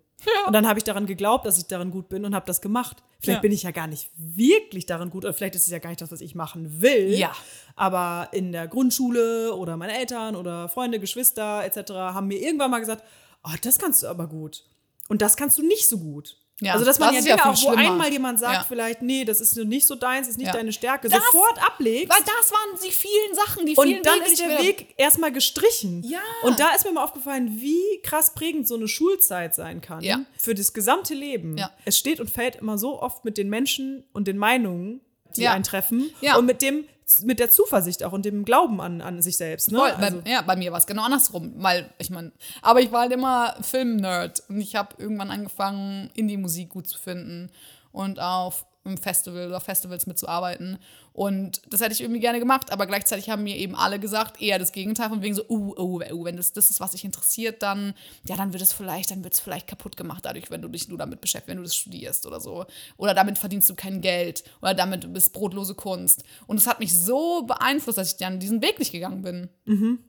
[0.47, 3.05] Und dann habe ich daran geglaubt, dass ich daran gut bin und habe das gemacht.
[3.21, 3.41] Vielleicht Ja.
[3.41, 6.01] bin ich ja gar nicht wirklich daran gut, oder vielleicht ist es ja gar nicht
[6.01, 7.15] das, was ich machen will.
[7.15, 7.33] Ja.
[7.77, 11.93] Aber in der Grundschule oder meine Eltern oder Freunde, Geschwister etc.
[11.93, 13.05] haben mir irgendwann mal gesagt,
[13.45, 14.65] oh, das kannst du aber gut.
[15.09, 16.37] Und das kannst du nicht so gut.
[16.61, 18.65] Ja, also dass man das ja Dinge auch, wo einmal jemand sagt, Ja.
[18.67, 20.53] vielleicht, nee, das ist nicht so deins, ist nicht Ja.
[20.55, 22.11] deine Stärke, Das- sofort ablegst.
[22.13, 24.59] Weil das waren die vielen Sachen, die vielen Und dann Wege, ist der.
[24.61, 26.03] Weg erstmal gestrichen.
[26.05, 26.19] Ja.
[26.43, 30.03] Und da ist mir mal aufgefallen, wie krass prägend so eine Schulzeit sein kann.
[30.03, 30.21] Ja.
[30.37, 31.57] Für das gesamte Leben.
[31.57, 31.71] Ja.
[31.85, 35.01] Es steht und fällt immer so oft mit den Menschen und den Meinungen,
[35.37, 36.11] die eintreffen.
[36.21, 36.37] Ja.
[36.39, 36.85] Und mit dem,
[37.23, 39.71] mit der Zuversicht auch und dem Glauben an, an sich selbst.
[39.71, 39.79] Ne?
[39.79, 42.93] Voll, Also, bei, ja, bei mir war es genau andersrum, weil ich meine, aber ich
[42.93, 47.51] war halt immer Film-Nerd und ich habe irgendwann angefangen, Indie-Musik gut zu finden
[47.93, 50.79] und auf im Festival oder Festivals mitzuarbeiten.
[51.13, 54.59] Und das hätte ich irgendwie gerne gemacht, aber gleichzeitig haben mir eben alle gesagt, eher
[54.59, 57.63] das Gegenteil, von wegen so, uh, uh, uh, wenn das, das ist, was dich interessiert,
[57.63, 60.69] dann, ja, dann wird es vielleicht, dann wird es vielleicht kaputt gemacht dadurch, wenn du
[60.69, 62.67] dich nur damit beschäftigst, wenn du das studierst oder so.
[62.97, 64.45] Oder damit verdienst du kein Geld.
[64.63, 66.23] Oder damit bist brotlose Kunst.
[66.47, 69.49] Und es hat mich so beeinflusst, dass ich dann diesen Weg nicht gegangen bin.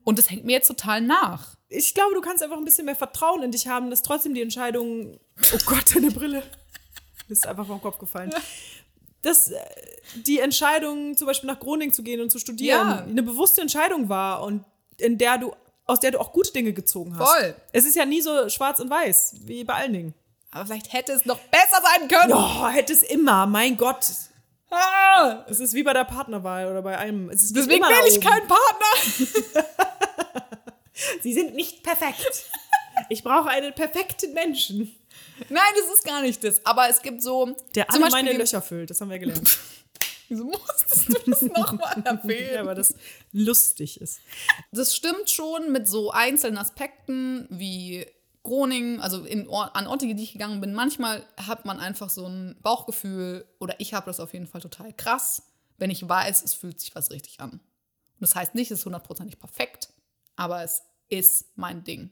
[0.04, 1.56] Und das hängt mir jetzt total nach.
[1.70, 4.42] Ich glaube, du kannst einfach ein bisschen mehr Vertrauen in dich haben, dass trotzdem die
[4.42, 5.20] Entscheidung.
[5.54, 6.44] Oh Gott, deine Brille.
[7.30, 8.34] Ist einfach vom Kopf gefallen.
[9.22, 9.60] Dass äh,
[10.16, 13.04] die Entscheidung, zum Beispiel nach Groningen zu gehen und zu studieren, Ja.
[13.08, 14.66] eine bewusste Entscheidung war und
[14.98, 15.54] in der du,
[15.86, 17.28] aus der du auch gute Dinge gezogen hast.
[17.30, 17.56] Voll.
[17.72, 20.14] Es ist ja nie so schwarz und weiß, wie bei allen Dingen.
[20.52, 22.34] Aber vielleicht hätte es noch besser sein können.
[22.34, 24.06] Oh, hätte es immer, mein Gott.
[24.72, 27.30] Ah, Es ist wie bei der Partnerwahl oder bei einem.
[27.30, 29.66] Es ist deswegen will ich keinen Partner.
[31.22, 32.46] Sie sind nicht perfekt.
[33.10, 34.96] Ich brauche einen perfekten Menschen.
[35.50, 36.66] Nein, das ist gar nicht das.
[36.66, 37.56] Aber es gibt so.
[37.76, 38.90] Der alle meine Löcher füllt.
[38.90, 39.58] Das haben wir gelernt.
[40.28, 42.54] Wieso musstest du das nochmal erwähnen?
[42.54, 42.94] ja, weil das
[43.32, 44.20] lustig ist.
[44.72, 48.06] Das stimmt schon mit so einzelnen Aspekten wie
[48.44, 50.74] Groningen, also in, an Orte, die ich gegangen bin.
[50.74, 54.94] Manchmal hat man einfach so ein Bauchgefühl, oder ich habe das auf jeden Fall total
[54.94, 55.44] krass,
[55.78, 57.52] wenn ich weiß, es fühlt sich was richtig an.
[57.52, 57.62] Und
[58.20, 59.90] das heißt nicht, es ist hundertprozentig perfekt,
[60.36, 62.12] aber es ist mein Ding.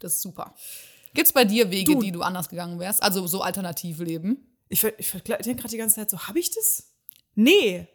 [0.00, 0.54] Das ist super.
[1.14, 3.02] Gibt es bei dir Wege, Du- die du anders gegangen wärst?
[3.02, 4.46] Also so alternative Leben?
[4.68, 6.90] Ich, ich denke gerade die ganze Zeit so, habe ich das?
[7.34, 7.86] Nee.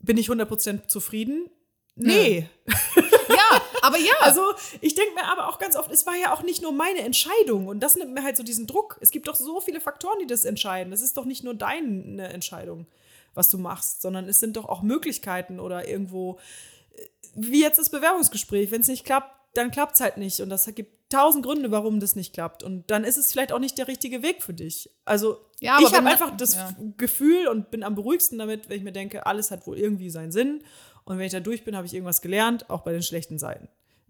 [0.00, 1.48] Bin ich 100% zufrieden?
[1.94, 2.48] Nee.
[3.30, 4.12] Ja, aber ja.
[4.20, 4.40] Also,
[4.80, 7.68] ich denke mir aber auch ganz oft, es war ja auch nicht nur meine Entscheidung.
[7.68, 8.96] Und das nimmt mir halt so diesen Druck.
[9.02, 10.94] Es gibt doch so viele Faktoren, die das entscheiden.
[10.94, 12.86] Es ist doch nicht nur deine Entscheidung,
[13.34, 16.38] was du machst, sondern es sind doch auch Möglichkeiten oder irgendwo,
[16.96, 18.70] äh, wie jetzt das Bewerbungsgespräch.
[18.70, 20.40] Wenn es nicht klappt, dann klappt es halt nicht.
[20.40, 22.62] Und das gibt tausend Gründe, warum das nicht klappt.
[22.62, 24.90] Und dann ist es vielleicht auch nicht der richtige Weg für dich.
[25.04, 26.74] Also, Ja, ich habe einfach das ja.
[26.96, 30.32] Gefühl und bin am beruhigsten damit, wenn ich mir denke, alles hat wohl irgendwie seinen
[30.32, 30.62] Sinn.
[31.04, 33.68] Und wenn ich da durch bin, habe ich irgendwas gelernt, auch bei den schlechten Seiten.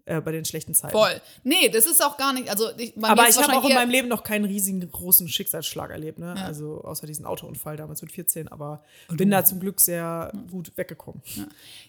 [0.09, 0.91] Äh, bei den schlechten Zeiten.
[0.91, 1.21] voll.
[1.43, 2.49] Nee, das ist auch gar nicht.
[2.49, 6.17] Also ich, Aber ich habe auch in meinem Leben noch keinen riesigen großen Schicksalsschlag erlebt,
[6.17, 6.33] ne?
[6.43, 11.21] Also außer diesen Autounfall damals mit 14, aber bin da zum Glück sehr gut weggekommen.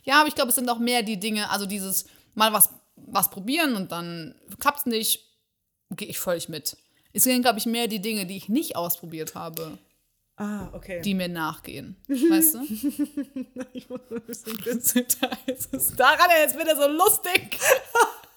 [0.05, 2.69] Ja, aber ich glaube, es sind auch mehr die Dinge, also dieses mal was,
[3.07, 5.25] was probieren und dann klappt's nicht,
[5.91, 6.77] gehe ich völlig mit.
[7.13, 9.79] Es sind, glaube ich, mehr die Dinge, die ich nicht ausprobiert habe,
[10.37, 11.03] Ah, okay.
[11.03, 11.97] die mir nachgehen.
[12.09, 12.61] Weißt du?
[13.75, 14.57] ich muss ein bisschen
[15.47, 17.59] es ist daran jetzt wieder so lustig.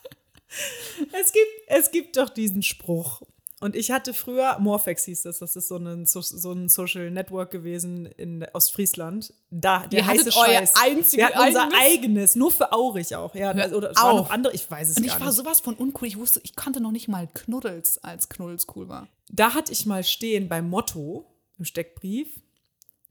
[1.14, 3.22] es gibt, es gibt doch diesen Spruch.
[3.64, 7.10] Und ich hatte früher, Morphex hieß das, das ist so ein, so, so ein Social
[7.10, 9.34] Network gewesen in Ostfriesland.
[9.52, 10.74] Da, der Ihr heiße Scheiß.
[10.76, 12.36] einziges Wir hatten unser eigenes?
[12.36, 13.34] nur für Aurich auch.
[13.34, 15.38] Ja, Hör oder es waren noch andere, ich weiß es Und gar ich war nicht.
[15.38, 16.10] sowas von uncool.
[16.10, 19.08] Ich wusste, ich kannte noch nicht mal Knuddels, als Knuddels cool war.
[19.30, 21.26] Da hatte ich mal stehen beim Motto
[21.58, 22.42] im Steckbrief: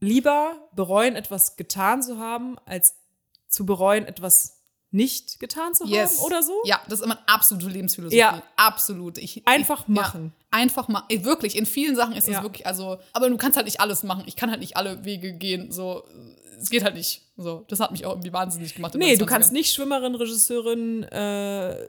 [0.01, 2.97] Lieber bereuen, etwas getan zu haben, als
[3.49, 4.62] zu bereuen, etwas
[4.93, 6.53] nicht getan zu haben oder so.
[6.65, 8.17] Ja, das ist immer eine absolute Lebensphilosophie.
[8.19, 8.43] Ja.
[8.57, 9.19] Absolut.
[9.19, 10.33] Ich, Einfach ich, machen.
[10.53, 11.07] Ja, einfach machen.
[11.25, 12.43] Wirklich, in vielen Sachen ist das Ja.
[12.43, 14.25] wirklich, also, aber du kannst halt nicht alles machen.
[14.27, 15.73] Ich kann halt nicht alle Wege gehen.
[15.73, 16.05] So,
[16.61, 17.23] es geht halt nicht.
[17.39, 18.95] So, das hat mich auch irgendwie wahnsinnig gemacht.
[18.95, 19.53] Nee, du kannst 20ern.
[19.55, 21.87] nicht Schwimmerin, Regisseurin, äh,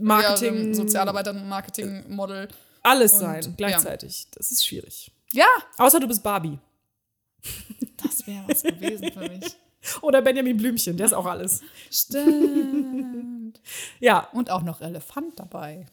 [0.00, 2.48] Marketing, Ja, Sozialarbeiter, Marketing, Model.
[2.82, 4.26] alles und- sein gleichzeitig.
[4.32, 5.12] Das ist schwierig.
[5.32, 6.58] Ja, Außer du bist Barbie.
[8.02, 9.54] das wäre was gewesen für mich.
[10.02, 11.62] Oder Benjamin Blümchen, der ist auch alles.
[11.90, 13.60] Stimmt.
[14.00, 15.86] Ja, Und auch noch Elefant dabei.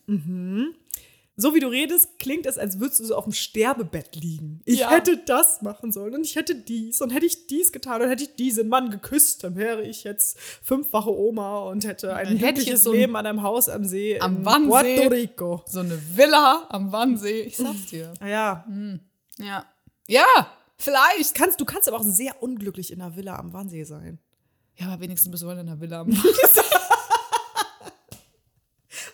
[1.35, 4.61] so wie du redest, klingt es, als würdest du so auf dem Sterbebett liegen.
[4.65, 4.91] Ich Ja.
[4.91, 8.23] hätte das machen sollen und ich hätte dies und hätte ich dies getan und hätte
[8.23, 12.91] ich diesen Mann geküsst, dann wäre ich jetzt fünffache Oma und hätte ein glückliches so
[12.91, 14.95] Leben an einem Haus am See Am in Wannsee.
[14.97, 15.63] Puerto Rico.
[15.65, 17.41] So eine Villa am Wannsee.
[17.41, 18.13] Ich sag's dir.
[18.21, 18.67] Ja,
[19.39, 19.65] Ja.
[20.07, 20.25] Ja,
[20.77, 21.33] vielleicht.
[21.35, 24.19] kannst, du kannst aber auch sehr unglücklich in einer Villa am Wannsee sein.
[24.75, 26.61] Ja, aber wenigstens bist du in einer Villa am Wannsee.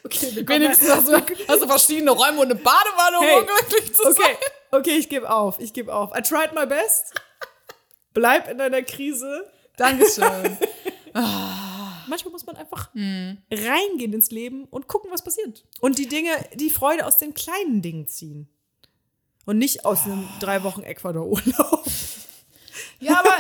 [0.04, 1.14] Okay, wir Wenigstens hast du,
[1.48, 4.36] hast du verschiedene Räume und eine Badewanne, um Hey, unglücklich zu Okay, sein.
[4.80, 6.12] okay, ich gebe auf, ich gebe auf.
[6.18, 7.14] I tried my best.
[8.14, 9.50] Bleib in deiner Krise.
[9.78, 10.58] Dankeschön.
[11.14, 15.66] Manchmal muss man einfach reingehen ins Leben und gucken, was passiert.
[15.80, 18.50] Und die Dinge, die Freude aus den kleinen Dingen ziehen.
[19.50, 21.84] Und nicht aus einem drei Wochen Ecuador-Urlaub.
[23.02, 23.32] Ja, aber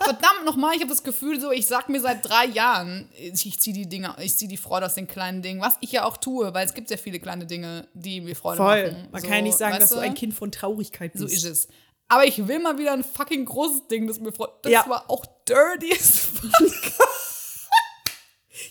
[0.00, 3.74] verdammt nochmal, ich habe das Gefühl, so, ich sag mir seit drei Jahren, ich, ziehe
[3.74, 6.54] die Dinge, ich ziehe die Freude aus den kleinen Dingen, was ich ja auch tue,
[6.54, 8.90] weil es gibt sehr viele kleine Dinge, die mir Freude Voll.
[8.92, 9.08] machen.
[9.12, 10.00] Man so, kann ja nicht sagen, dass du du?
[10.00, 11.20] ein Kind von Traurigkeit bist.
[11.22, 11.68] So ist es.
[12.08, 14.50] Aber ich will mal wieder ein fucking großes Ding, das mir freut.
[14.62, 14.88] Das Ja.
[14.88, 16.50] war auch dirty as fuck.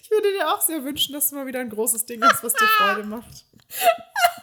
[0.03, 2.53] Ich würde dir auch sehr wünschen, dass du mal wieder ein großes Ding hast, was
[2.53, 3.45] dir Freude macht.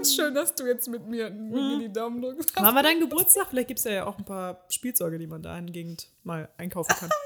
[0.00, 2.52] ist schön, dass du jetzt mit mir, mit mir die Daumen drückst.
[2.54, 3.48] Wann war dein Geburtstag?
[3.50, 6.48] Vielleicht gibt es ja auch ein paar Spielzeuge, die man da in der Gegend mal
[6.56, 7.10] einkaufen kann.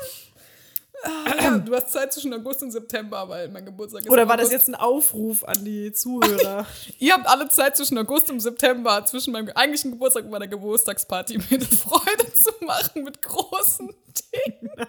[1.64, 4.10] Du hast Zeit zwischen August und September, weil mein Geburtstag ist.
[4.10, 4.52] Oder war das August.
[4.52, 6.64] jetzt ein Aufruf an die Zuhörer?
[7.00, 11.38] Ihr habt alle Zeit zwischen August und September, zwischen meinem eigentlichen Geburtstag und meiner Geburtstagsparty,
[11.38, 14.70] mir eine Freude zu machen mit großen Dingen.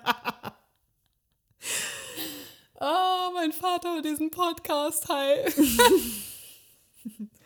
[2.85, 5.07] Oh, mein Vater diesen Podcast.
[5.07, 6.29] Hi.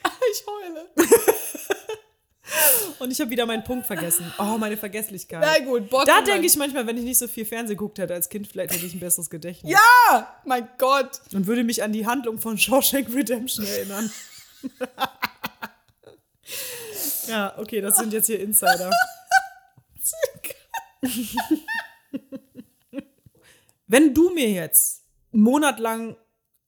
[0.31, 0.89] ich heule.
[2.99, 4.31] Und ich habe wieder meinen Punkt vergessen.
[4.39, 5.41] Oh, meine Vergesslichkeit.
[5.41, 8.13] Na gut, Bottom da denke ich manchmal, wenn ich nicht so viel Fernsehen geguckt hätte
[8.13, 9.73] als Kind, vielleicht hätte ich ein besseres Gedächtnis.
[9.73, 11.21] Ja, mein Gott.
[11.33, 14.09] Und würde mich an die Handlung von Shawshank Redemption erinnern.
[17.27, 18.89] ja, okay, das sind jetzt hier Insider.
[23.87, 26.15] Wenn du mir jetzt einen Monat lang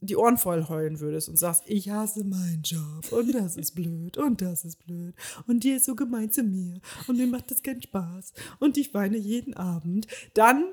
[0.01, 4.17] die Ohren voll heulen würdest und sagst, ich hasse meinen Job und das ist blöd
[4.17, 5.13] und das ist blöd
[5.47, 8.93] und die ist so gemein zu mir und mir macht das keinen Spaß und ich
[8.93, 10.63] weine jeden Abend, dann,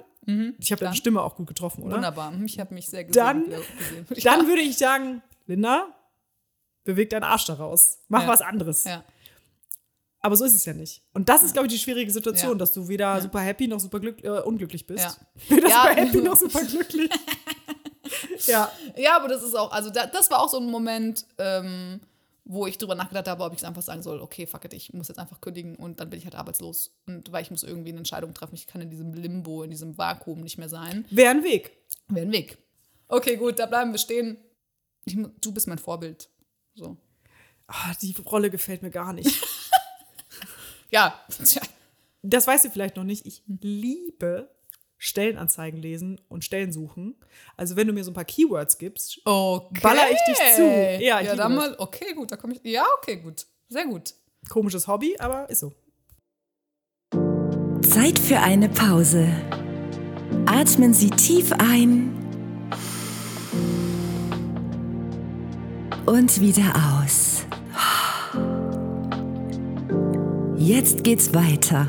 [0.58, 0.96] ich habe deine?
[0.96, 1.96] Stimme auch gut getroffen, oder?
[1.96, 2.32] Wunderbar.
[2.44, 3.62] Ich habe mich sehr Dann- gesehen.
[4.06, 4.06] gesehen.
[4.24, 5.86] Dann würde ich sagen, Linda,
[6.84, 7.98] beweg deinen Arsch da raus.
[8.08, 8.28] Mach Ja.
[8.28, 8.84] was anderes.
[8.84, 9.04] ja.
[10.20, 11.02] Aber so ist es ja nicht.
[11.12, 12.58] Und das ist, glaube ich, die schwierige Situation, Ja.
[12.58, 15.04] dass du weder super happy noch super glück, äh, unglücklich bist.
[15.04, 15.14] Ja.
[15.56, 15.82] Weder Ja.
[15.82, 17.10] super happy noch super glücklich.
[18.46, 18.70] Ja.
[18.96, 22.01] Ja, aber das ist auch, also da, das war auch so ein Moment, ähm,
[22.44, 24.92] wo ich drüber nachgedacht habe, ob ich es einfach sagen soll, okay, fuck it, ich
[24.92, 26.94] muss jetzt einfach kündigen und dann bin ich halt arbeitslos.
[27.07, 29.99] Und weil ich muss irgendwie eine Entscheidung treffen, ich kann in diesem Limbo, in diesem
[29.99, 31.05] Vakuum nicht mehr sein.
[31.11, 31.72] Wäre ein Weg.
[32.09, 32.59] Wäre ein Weg.
[33.09, 34.38] Okay, gut, da bleiben wir stehen.
[35.05, 36.29] Ich, du bist mein Vorbild.
[36.75, 36.96] So.
[37.66, 39.31] Ah, die Rolle gefällt mir gar nicht.
[40.90, 41.62] Ja, tja.
[42.22, 43.27] Das weißt du vielleicht noch nicht.
[43.27, 44.55] Ich liebe
[44.98, 47.16] Stellenanzeigen lesen und Stellen suchen.
[47.56, 49.80] Also wenn du mir so ein paar Keywords gibst, Okay.
[49.82, 50.62] Baller ich dich zu.
[51.04, 51.70] Ja, Ja, dann das.
[51.70, 52.61] mal, okay, gut, da komme ich.
[52.64, 53.46] Ja, okay, gut.
[53.68, 54.14] Sehr gut.
[54.48, 55.72] komisches Hobby, aber ist so.
[57.82, 59.28] Zeit für eine Pause.
[60.46, 62.12] Atmen Sie tief ein
[66.06, 67.44] und wieder aus.
[70.56, 71.88] Jetzt geht's weiter.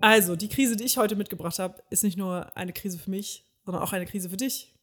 [0.00, 3.44] Also, die Krise, die ich heute mitgebracht habe, ist nicht nur eine Krise für mich,
[3.64, 4.74] sondern auch eine Krise für dich.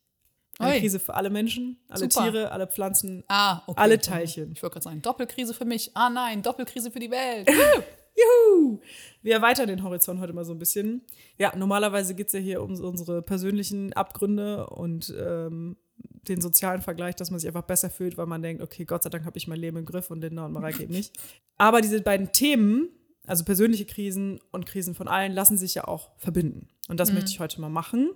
[0.60, 0.80] Eine Oi.
[0.80, 2.24] Krise für alle Menschen, alle Super.
[2.24, 3.80] Tiere, alle Pflanzen, Ah, okay.
[3.82, 4.52] alle Teilchen.
[4.54, 5.92] Ich wollte gerade sagen, Doppelkrise für mich.
[5.96, 7.50] Ah nein, Doppelkrise für die Welt.
[8.16, 8.80] Juhu!
[9.22, 11.02] Wir erweitern den Horizont heute mal so ein bisschen.
[11.38, 17.16] Ja, normalerweise geht es ja hier um unsere persönlichen Abgründe und ähm, den sozialen Vergleich,
[17.18, 19.48] dass man sich einfach besser fühlt, weil man denkt, okay, Gott sei Dank habe ich
[19.48, 21.14] mein Leben im Griff und Linda und Mareike eben nicht.
[21.58, 22.88] Aber diese beiden Themen,
[23.28, 26.70] also persönliche Krisen und Krisen von allen, lassen sich ja auch verbinden.
[26.88, 28.12] Und das möchte ich heute mal machen.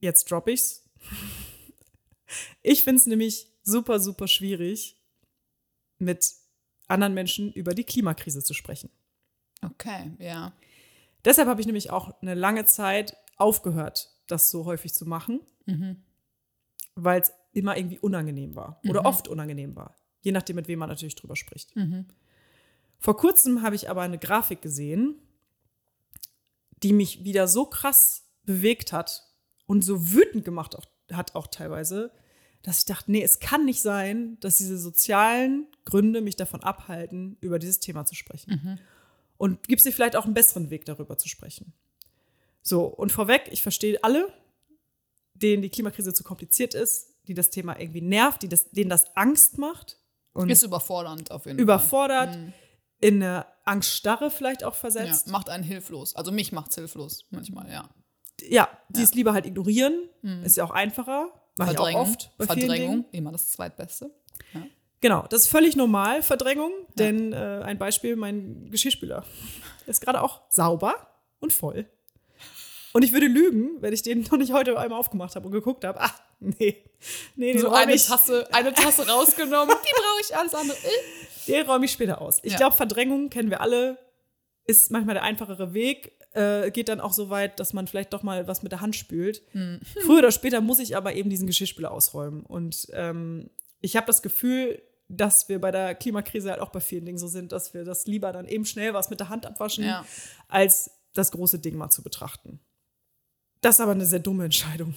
[0.00, 0.84] Jetzt droppe ich's.
[2.62, 5.00] Ich finde es nämlich super, super schwierig,
[5.96, 6.30] mit
[6.86, 8.90] anderen Menschen über die Klimakrise zu sprechen.
[9.62, 10.52] Okay, ja.
[11.24, 15.40] Deshalb habe ich nämlich auch eine lange Zeit aufgehört, das so häufig zu machen,
[16.96, 19.96] weil es immer irgendwie unangenehm war oder oft unangenehm war.
[20.20, 21.74] Je nachdem, mit wem man natürlich drüber spricht.
[22.98, 25.16] Vor kurzem habe ich aber eine Grafik gesehen,
[26.82, 29.24] die mich wieder so krass bewegt hat
[29.66, 32.10] und so wütend gemacht auch, hat auch teilweise,
[32.62, 37.36] dass ich dachte, nee, es kann nicht sein, dass diese sozialen Gründe mich davon abhalten,
[37.40, 38.50] über dieses Thema zu sprechen.
[39.36, 41.72] Und gibt es dir vielleicht auch einen besseren Weg, darüber zu sprechen.
[42.62, 44.32] So, und vorweg, ich verstehe alle,
[45.34, 49.14] denen die Klimakrise zu kompliziert ist, die das Thema irgendwie nervt, die das, denen das
[49.16, 49.98] Angst macht
[50.32, 52.36] und Ist überfordernd auf jeden überfordert,
[53.00, 54.90] in eine Angststarre vielleicht auch Fall.
[54.94, 55.28] Ja, versetzt.
[55.28, 56.16] macht einen hilflos.
[56.16, 57.88] Also mich macht's hilflos manchmal, ja.
[58.48, 60.08] Ja, die es lieber halt ignorieren,
[60.44, 61.32] ist ja auch einfacher.
[61.56, 62.02] Mach ich auch Verdrängung.
[62.02, 64.10] oft bei Verdrängung, immer das Zweitbeste.
[65.00, 69.24] Genau, das ist völlig normal, Verdrängung, denn äh, ein Beispiel, mein Geschirrspüler
[69.86, 70.94] ist gerade auch sauber
[71.40, 71.86] und voll.
[72.92, 75.84] Und ich würde lügen, wenn ich den noch nicht heute einmal aufgemacht habe und geguckt
[75.84, 76.00] habe.
[76.00, 76.84] Ah, nee.
[77.36, 80.76] Nee, So eine Tasse, eine Tasse rausgenommen, die brauche ich, alles andere.
[81.48, 82.38] den räume ich später aus.
[82.42, 82.58] Ich Ja.
[82.58, 83.98] glaube, Verdrängung kennen wir alle,
[84.66, 86.12] ist manchmal der einfachere Weg.
[86.34, 88.94] Äh, geht dann auch so weit, dass man vielleicht doch mal was mit der Hand
[88.94, 89.42] spült.
[89.52, 89.80] Hm.
[90.04, 92.44] Früher oder später muss ich aber eben diesen Geschirrspüler ausräumen.
[92.44, 93.48] Und ähm,
[93.80, 97.28] ich habe das Gefühl, dass wir bei der Klimakrise halt auch bei vielen Dingen so
[97.28, 100.04] sind, dass wir das lieber dann eben schnell was mit der Hand abwaschen, Ja.
[100.48, 102.60] als das große Ding mal zu betrachten.
[103.62, 104.94] Das ist aber eine sehr dumme Entscheidung.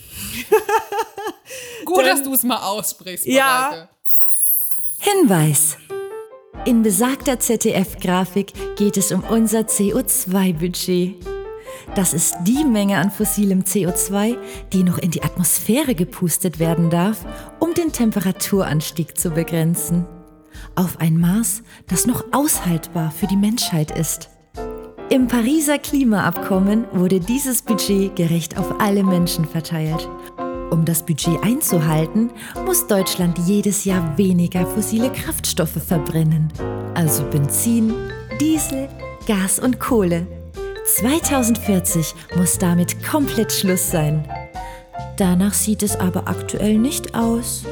[1.86, 3.90] Gut, Denn- dass du es mal aussprichst, Ja.
[5.00, 5.78] Hinweis.
[6.64, 11.16] In besagter ZDF-Grafik geht es um unser CO2-Budget.
[11.96, 14.38] Das ist die Menge an fossilem CO2,
[14.72, 17.26] die noch in die Atmosphäre gepustet werden darf,
[17.60, 20.06] um den Temperaturanstieg zu begrenzen.
[20.76, 24.30] auf ein Maß, das noch aushaltbar für die Menschheit ist.
[25.10, 30.08] Im Pariser Klimaabkommen wurde dieses Budget gerecht auf alle Menschen verteilt.
[30.72, 32.32] Um das Budget einzuhalten,
[32.66, 36.52] muss Deutschland jedes Jahr weniger fossile Kraftstoffe verbrennen,
[36.94, 37.94] also Benzin,
[38.40, 38.88] Diesel,
[39.28, 40.26] Gas und Kohle.
[40.96, 44.26] 2040 muss damit komplett Schluss sein.
[45.18, 47.66] Danach sieht es aber aktuell nicht aus.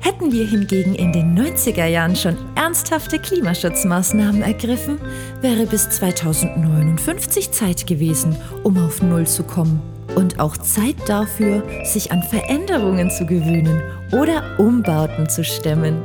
[0.00, 4.98] Hätten wir hingegen in den 90er Jahren schon ernsthafte Klimaschutzmaßnahmen ergriffen,
[5.42, 8.34] wäre bis 2059 Zeit gewesen,
[8.64, 9.97] um auf Null zu kommen.
[10.18, 16.02] Und auch Zeit dafür, sich an Veränderungen zu gewöhnen oder Umbauten zu stemmen.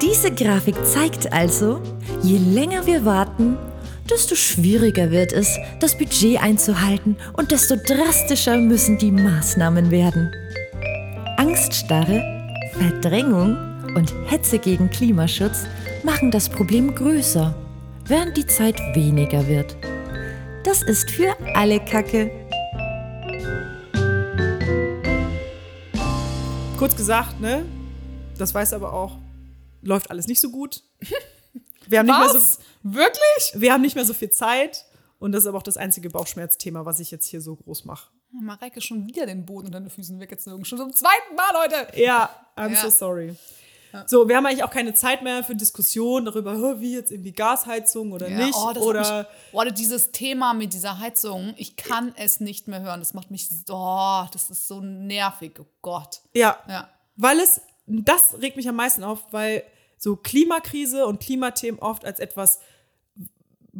[0.00, 1.80] Diese Grafik zeigt also,
[2.22, 3.56] je länger wir warten,
[4.08, 10.32] desto schwieriger wird es, das Budget einzuhalten und desto drastischer müssen die Maßnahmen werden.
[11.36, 12.22] Angststarre,
[12.78, 13.56] Verdrängung
[13.96, 15.64] und Hetze gegen Klimaschutz
[16.04, 17.52] machen das Problem größer,
[18.06, 19.76] während die Zeit weniger wird.
[20.62, 22.30] Das ist für alle Kacke.
[26.86, 27.66] Kurz gesagt, ne?
[28.38, 29.18] Das weiß aber auch,
[29.82, 30.84] läuft alles nicht so gut.
[31.88, 32.60] Wir haben, nicht mehr so, Was?
[32.84, 33.52] Wirklich?
[33.54, 34.84] wir haben nicht mehr so viel Zeit.
[35.18, 38.12] Und das ist aber auch das einzige Bauchschmerzthema, was ich jetzt hier so groß mache.
[38.30, 40.64] Mareike schon wieder den Boden unter den Füßen weggezogen.
[40.64, 42.00] Schon zum zweiten Mal, Leute.
[42.00, 42.82] Ja, I'm Ja.
[42.82, 43.34] so sorry.
[44.06, 48.12] So, wir haben eigentlich auch keine Zeit mehr für Diskussionen darüber, wie jetzt irgendwie Gasheizung
[48.12, 48.54] oder Ja, nicht.
[48.56, 52.80] oh, das oder mich, oh, dieses Thema mit dieser Heizung, ich kann es nicht mehr
[52.82, 53.00] hören.
[53.00, 55.52] Das macht mich so, oh, das ist so nervig.
[55.60, 56.20] Oh Gott.
[56.34, 56.88] ja, Ja.
[57.16, 59.62] weil es, das regt mich am meisten auf, weil
[59.98, 62.58] so Klimakrise und Klimathemen oft als etwas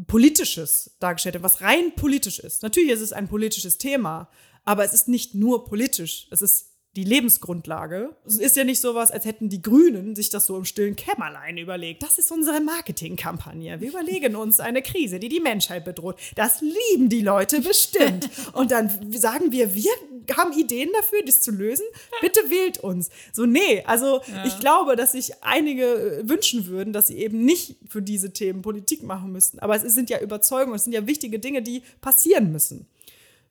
[0.06, 2.62] Politisches dargestellt werden, was rein politisch ist.
[2.62, 4.28] Natürlich ist es ein politisches Thema,
[4.64, 6.26] aber es ist nicht nur politisch.
[6.30, 8.16] Es ist die Lebensgrundlage.
[8.26, 11.58] Es ist ja nicht sowas, als hätten die Grünen sich das so im stillen Kämmerlein
[11.58, 12.02] überlegt.
[12.02, 13.80] Das ist unsere Marketingkampagne.
[13.80, 16.18] Wir überlegen uns eine Krise, die die Menschheit bedroht.
[16.36, 18.30] Das lieben die Leute bestimmt.
[18.54, 19.90] Und dann sagen wir, wir
[20.36, 21.84] haben Ideen dafür, das zu lösen.
[22.22, 23.10] Bitte wählt uns.
[23.32, 27.76] So, nee, also ich glaube, dass sich einige äh, wünschen würden, dass sie eben nicht
[27.88, 29.58] für diese Themen Politik machen müssten.
[29.58, 32.86] Aber es sind ja Überzeugungen, es sind ja wichtige Dinge, die passieren müssen.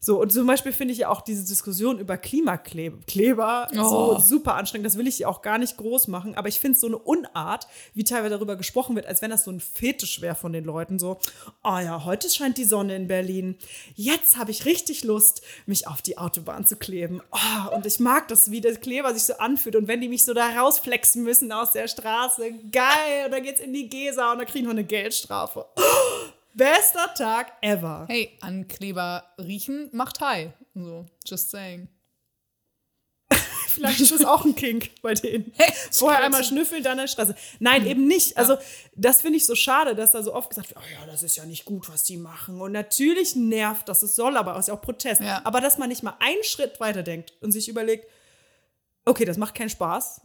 [0.05, 4.19] So, und zum Beispiel finde ich ja auch diese Diskussion über Klimakleber Kleber Oh.
[4.19, 4.85] so super anstrengend.
[4.85, 6.35] Das will ich auch gar nicht groß machen.
[6.35, 7.65] Aber ich finde es so eine Unart,
[7.95, 10.99] wie teilweise darüber gesprochen wird, als wenn das so ein Fetisch wäre von den Leuten.
[10.99, 11.17] So,
[11.63, 13.57] oh ja, heute scheint die Sonne in Berlin.
[13.95, 17.23] Jetzt habe ich richtig Lust, mich auf die Autobahn zu kleben.
[17.31, 19.75] Oh, und ich mag das, wie der Kleber sich so anfühlt.
[19.75, 23.25] Und wenn die mich so da rausflexen müssen aus der Straße, geil.
[23.25, 25.65] Und dann geht's in die Gesa und dann kriegen wir eine Geldstrafe.
[25.75, 25.81] Oh,
[26.55, 28.05] bester Tag ever.
[28.07, 30.51] Hey, an Kleber riechen macht high.
[30.73, 31.87] So, just saying.
[33.67, 35.51] Vielleicht ist das auch ein Kink bei denen.
[35.91, 37.35] Vorher einmal schnüffeln, dann an der Straße.
[37.59, 38.37] Nein, eben nicht.
[38.37, 38.57] Also,
[38.95, 41.35] das finde ich so schade, dass da so oft gesagt wird, oh ja, das ist
[41.35, 42.61] ja nicht gut, was die machen.
[42.61, 45.21] Und natürlich nervt das, es soll, aber es ist ja auch Protest.
[45.21, 45.41] Ja.
[45.43, 48.07] Aber dass man nicht mal einen Schritt weiter denkt und sich überlegt,
[49.05, 50.21] okay, das macht keinen Spaß.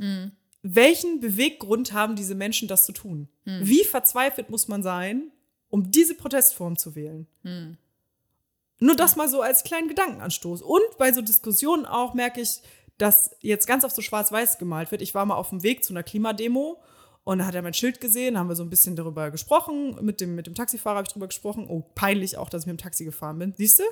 [0.62, 3.29] Welchen Beweggrund haben diese Menschen, das zu tun?
[3.45, 5.33] Wie verzweifelt muss man sein,
[5.70, 7.26] um diese Protestform zu wählen?
[8.80, 10.62] Nur das mal so als kleinen Gedankenanstoß.
[10.62, 12.62] Und bei so Diskussionen auch merke ich,
[12.98, 15.02] dass jetzt ganz oft so schwarz-weiß gemalt wird.
[15.02, 16.83] Ich war mal auf dem Weg zu einer Klimademo
[17.24, 19.96] und da hat er mein Schild gesehen, haben wir so ein bisschen darüber gesprochen.
[20.04, 21.66] Mit dem, mit dem Taxifahrer habe ich darüber gesprochen.
[21.68, 23.54] Oh, peinlich auch, dass ich mit dem Taxi gefahren bin.
[23.56, 23.85] Siehst du?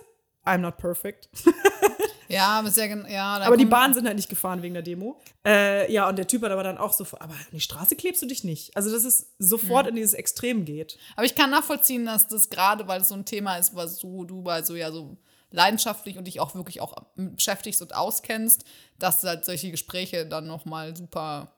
[0.44, 1.28] I'm not perfect.
[2.28, 5.18] Ja, aber sehr ja, Aber die Bahnen sind halt nicht gefahren wegen der Demo.
[5.44, 8.20] Äh, ja, und der Typ hat aber dann auch so, aber an die Straße klebst
[8.22, 8.76] du dich nicht.
[8.76, 10.98] Also, dass es sofort in dieses Extrem geht.
[11.16, 14.24] Aber ich kann nachvollziehen, dass das gerade, weil es so ein Thema ist, was du,
[14.24, 15.16] du bei so ja so
[15.50, 18.64] leidenschaftlich und dich auch wirklich auch beschäftigst und auskennst,
[18.98, 21.52] dass halt solche Gespräche dann nochmal super,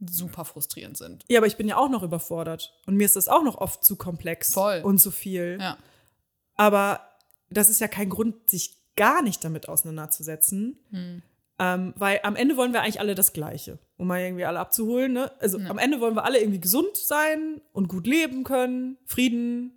[0.00, 1.24] super frustrierend sind.
[1.28, 2.72] Ja, aber ich bin ja auch noch überfordert.
[2.86, 4.80] Und mir ist das auch noch oft zu komplex Voll.
[4.82, 5.58] und zu viel.
[5.60, 5.76] Ja.
[6.56, 7.00] Aber
[7.50, 10.78] das ist ja kein Grund, sich gar nicht damit auseinanderzusetzen.
[10.90, 11.22] Hm.
[11.60, 15.12] Ähm, weil am Ende wollen wir eigentlich alle das Gleiche, um mal irgendwie alle abzuholen.
[15.12, 15.32] Ne?
[15.40, 19.72] Also am Ende wollen wir alle irgendwie gesund sein und gut leben können, Frieden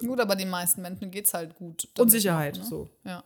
[0.00, 1.88] Gut, aber den meisten Menschen geht es halt gut.
[1.98, 2.56] und Sicherheit.
[2.56, 2.68] noch, ne?
[2.68, 2.88] So.
[3.04, 3.22] Ja.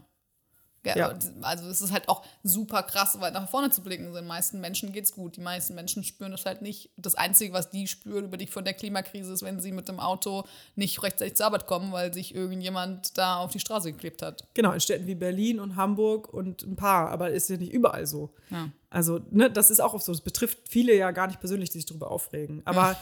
[0.85, 1.19] Ja, Ja.
[1.43, 4.13] Also es ist halt auch super krass, weit nach vorne zu blicken.
[4.13, 5.37] Den meisten Menschen geht's gut.
[5.37, 6.91] Die meisten Menschen spüren das halt nicht.
[6.97, 10.01] Das Einzige, was die spüren über dich von der Klimakrise, ist, wenn sie mit dem
[10.01, 14.49] Auto nicht rechtzeitig zur Arbeit kommen, weil sich irgendjemand da auf die Straße geklebt hat.
[14.55, 18.07] Genau, in Städten wie Berlin und Hamburg und ein paar, aber ist ja nicht überall
[18.07, 18.35] so.
[18.51, 18.69] Ja.
[18.91, 20.13] Also, ne, das ist auch oft so.
[20.13, 22.63] Das betrifft viele ja gar nicht persönlich, die sich darüber aufregen.
[22.65, 22.97] Aber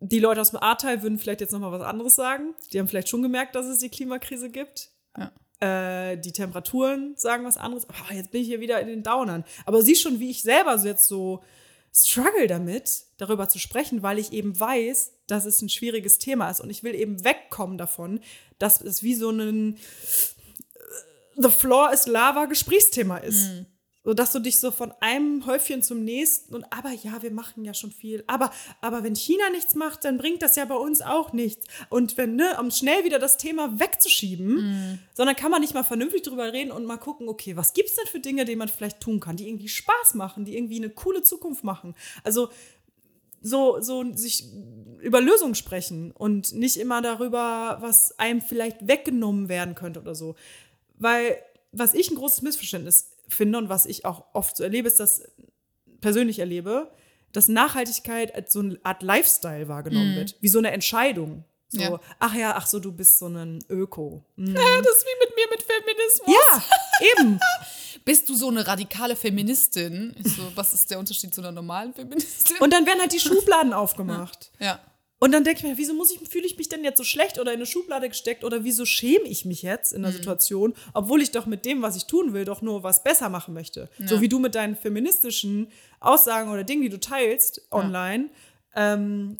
[0.00, 2.54] die Leute aus dem Ahrtal würden vielleicht jetzt noch mal was anderes sagen.
[2.72, 4.90] Die haben vielleicht schon gemerkt, dass es die Klimakrise gibt.
[5.16, 5.30] Ja.
[5.60, 7.86] Äh, die Temperaturen sagen was anderes.
[7.88, 9.44] Aber jetzt bin ich hier wieder in den Downern.
[9.66, 11.42] Aber siehst schon, wie ich selber so jetzt so
[11.92, 16.60] struggle damit, darüber zu sprechen, weil ich eben weiß, dass es ein schwieriges Thema ist.
[16.60, 18.20] Und ich will eben wegkommen davon,
[18.58, 19.76] dass es wie so ein
[21.36, 23.48] The Floor is Lava Gesprächsthema ist.
[23.48, 23.66] Mhm.
[24.02, 27.64] So dass du dich so von einem Häufchen zum nächsten und aber ja, wir machen
[27.64, 28.24] ja schon viel.
[28.26, 31.66] Aber, aber wenn China nichts macht, dann bringt das ja bei uns auch nichts.
[31.90, 34.98] Und wenn, ne, um schnell wieder das Thema wegzuschieben, Mhm.
[35.12, 38.06] sondern kann man nicht mal vernünftig drüber reden und mal gucken, okay, was gibt's denn
[38.06, 41.22] für Dinge, die man vielleicht tun kann, die irgendwie Spaß machen, die irgendwie eine coole
[41.22, 41.94] Zukunft machen.
[42.24, 42.48] Also
[43.42, 44.44] so, so sich
[45.00, 50.36] über Lösungen sprechen und nicht immer darüber, was einem vielleicht weggenommen werden könnte oder so.
[50.98, 51.38] Weil,
[51.72, 55.22] was ich ein großes Missverständnis finde und was ich auch oft so erlebe, ist, dass
[56.00, 56.90] persönlich erlebe,
[57.32, 61.44] dass Nachhaltigkeit als so eine Art Lifestyle wahrgenommen wird, wie so eine Entscheidung.
[61.72, 61.80] So.
[61.80, 62.00] Ja.
[62.18, 64.24] ach ja, ach so, du bist so ein Öko.
[64.34, 64.46] Mhm.
[64.56, 66.34] Ja, das ist wie mit mir mit Feminismus.
[66.34, 66.62] Ja,
[67.20, 67.40] eben.
[68.04, 70.16] Bist du so eine radikale Feministin?
[70.24, 72.56] So, was ist der Unterschied zu einer normalen Feministin?
[72.58, 74.50] Und dann werden halt die Schubladen aufgemacht.
[74.58, 74.80] ja.
[75.22, 77.38] Und dann denke ich mir, wieso muss ich, fühle ich mich denn jetzt so schlecht
[77.38, 81.20] oder in eine Schublade gesteckt oder wieso schäme ich mich jetzt in der Situation, obwohl
[81.20, 83.90] ich doch mit dem, was ich tun will, doch nur was besser machen möchte.
[84.06, 88.30] So wie du mit deinen feministischen Aussagen oder Dingen, die du teilst online,
[88.74, 89.36] ähm,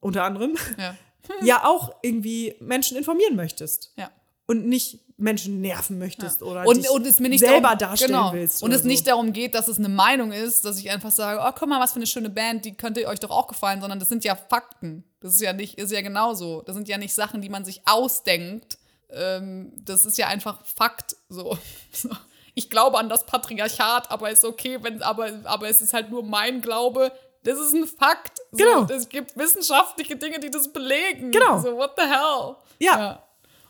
[0.00, 0.96] unter anderem, Ja.
[1.42, 3.92] ja auch irgendwie Menschen informieren möchtest.
[3.96, 4.10] Ja.
[4.46, 8.32] Und nicht Menschen nerven möchtest oder und, und es mir nicht selber darum, darstellen genau.
[8.32, 8.62] willst.
[8.62, 9.12] Und es nicht so.
[9.12, 11.92] darum geht, dass es eine Meinung ist, dass ich einfach sage, oh, guck mal, was
[11.92, 15.04] für eine schöne Band, die könnte euch doch auch gefallen, sondern das sind ja Fakten.
[15.22, 16.62] Das ist ja nicht, ist ja genauso.
[16.62, 18.78] Das sind ja nicht Sachen, die man sich ausdenkt.
[19.10, 21.16] Ähm, das ist ja einfach Fakt.
[21.28, 21.56] So.
[22.54, 26.22] Ich glaube an das Patriarchat, aber ist okay, wenn, aber, aber es ist halt nur
[26.22, 27.12] mein Glaube.
[27.44, 28.38] Das ist ein Fakt.
[28.50, 28.86] So, Genau.
[28.92, 31.30] Es gibt wissenschaftliche Dinge, die das belegen.
[31.30, 31.60] Genau.
[31.60, 32.56] So, what the hell?
[32.78, 33.22] Ja.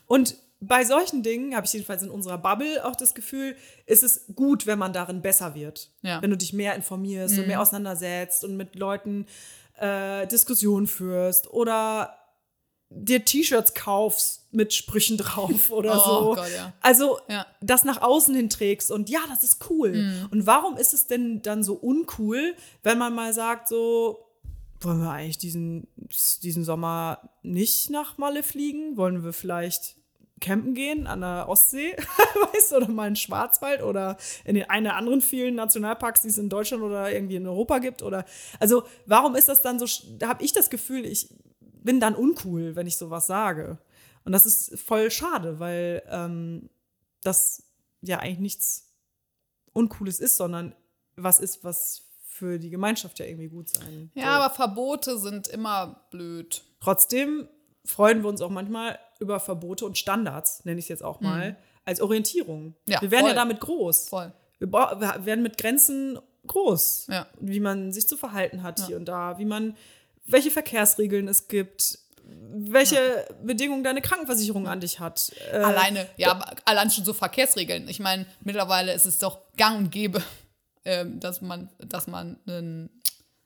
[0.07, 4.25] Und bei solchen Dingen habe ich jedenfalls in unserer Bubble auch das Gefühl, ist es
[4.35, 5.89] gut, wenn man darin besser wird.
[6.01, 6.21] Ja.
[6.21, 9.27] Wenn du dich mehr informierst und mehr auseinandersetzt und mit Leuten
[9.83, 12.15] äh, Diskussionen führst oder
[12.89, 16.35] dir T-Shirts kaufst mit Sprüchen drauf oder Oh so.
[16.35, 16.73] Gott, ja.
[16.81, 17.45] Also Ja.
[17.61, 20.27] das nach außen hin trägst und ja, das ist cool.
[20.31, 24.19] Und warum ist es denn dann so uncool, wenn man mal sagt, so,
[24.81, 25.87] wollen wir eigentlich diesen,
[26.43, 28.95] diesen Sommer nicht nach Malle fliegen?
[28.97, 29.95] Wollen wir vielleicht
[30.43, 31.95] campen gehen an der Ostsee,
[32.53, 36.21] weißt du, oder mal in den Schwarzwald oder in den einen der anderen vielen Nationalparks,
[36.21, 38.25] die es in Deutschland oder irgendwie in Europa gibt oder
[38.59, 39.85] also warum ist das dann so
[40.19, 41.29] da habe ich das Gefühl, ich
[41.83, 43.79] bin dann uncool, wenn ich sowas sage.
[44.25, 46.69] Und das ist voll schade, weil ähm,
[47.23, 47.63] das
[48.01, 48.93] ja eigentlich nichts
[49.73, 50.75] Uncooles ist, sondern
[51.15, 54.11] was ist, was für die Gemeinschaft ja irgendwie gut sein.
[54.15, 56.63] Ja, aber Verbote sind immer blöd.
[56.79, 57.47] Trotzdem
[57.85, 61.57] freuen wir uns auch manchmal über Verbote und Standards, nenne ich es jetzt auch mal,
[61.85, 62.65] als Orientierung.
[62.65, 62.75] Mhm.
[62.87, 63.29] Ja, wir werden voll.
[63.31, 64.09] ja damit groß.
[64.09, 64.31] Voll.
[64.59, 67.07] Wir, wir werden mit Grenzen groß.
[67.09, 67.27] Ja.
[67.39, 69.75] Wie man sich zu verhalten hat hier und da, wie man,
[70.25, 75.31] welche Verkehrsregeln es gibt, welche Bedingungen deine Krankenversicherung an dich hat.
[75.51, 77.87] Äh, Alleine, ja, allein schon so Verkehrsregeln.
[77.87, 80.21] Ich meine, mittlerweile ist es doch gang und gäbe,
[80.85, 82.89] ähm, dass man, dass man einen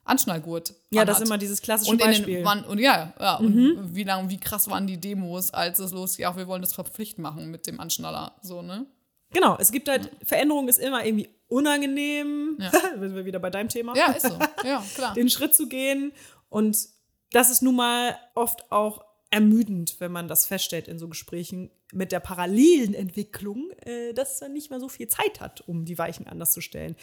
[0.07, 2.37] Anschnallgurt ja, das ist immer dieses klassische und Beispiel.
[2.37, 5.91] den, wann, und ja, ja und wie lang, wie krass waren die Demos, als es
[5.91, 8.85] losging, ja, wir wollen das verpflicht machen mit dem Anschnaller, so, ne?
[9.31, 12.57] Genau, es gibt halt, Veränderung ist immer irgendwie unangenehm.
[12.59, 12.71] Ja.
[12.99, 13.95] Sind wir wieder bei deinem Thema.
[13.95, 15.13] Ja, ist so, ja, klar.
[15.15, 16.13] den Schritt zu gehen.
[16.49, 16.77] Und
[17.31, 22.11] das ist nun mal oft auch ermüdend, wenn man das feststellt in so Gesprächen mit
[22.11, 26.27] der parallelen Entwicklung, äh, dass man nicht mehr so viel Zeit hat, um die Weichen
[26.27, 26.95] anders zu stellen.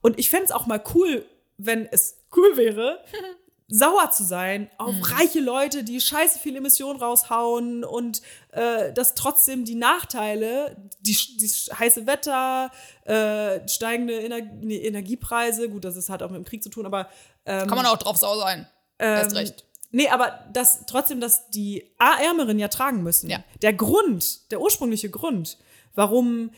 [0.00, 1.26] Und ich fände es auch mal cool,
[1.58, 3.04] wenn es cool wäre,
[3.68, 9.66] sauer zu sein auf reiche Leute, die scheiße viel Emissionen raushauen und äh, dass trotzdem
[9.66, 12.70] die Nachteile, die, die heiße Wetter,
[13.04, 17.10] äh, steigende Ener Energiepreise, gut, das ist, hat auch mit dem Krieg zu tun, aber
[17.44, 18.66] Kann man auch drauf sauer sein.
[18.98, 19.64] Erst recht.
[19.90, 23.30] Nee, aber das trotzdem, dass die A-Ärmeren ja tragen müssen.
[23.30, 23.42] Ja.
[23.62, 25.58] Der Grund, der ursprüngliche Grund,
[25.94, 26.50] warum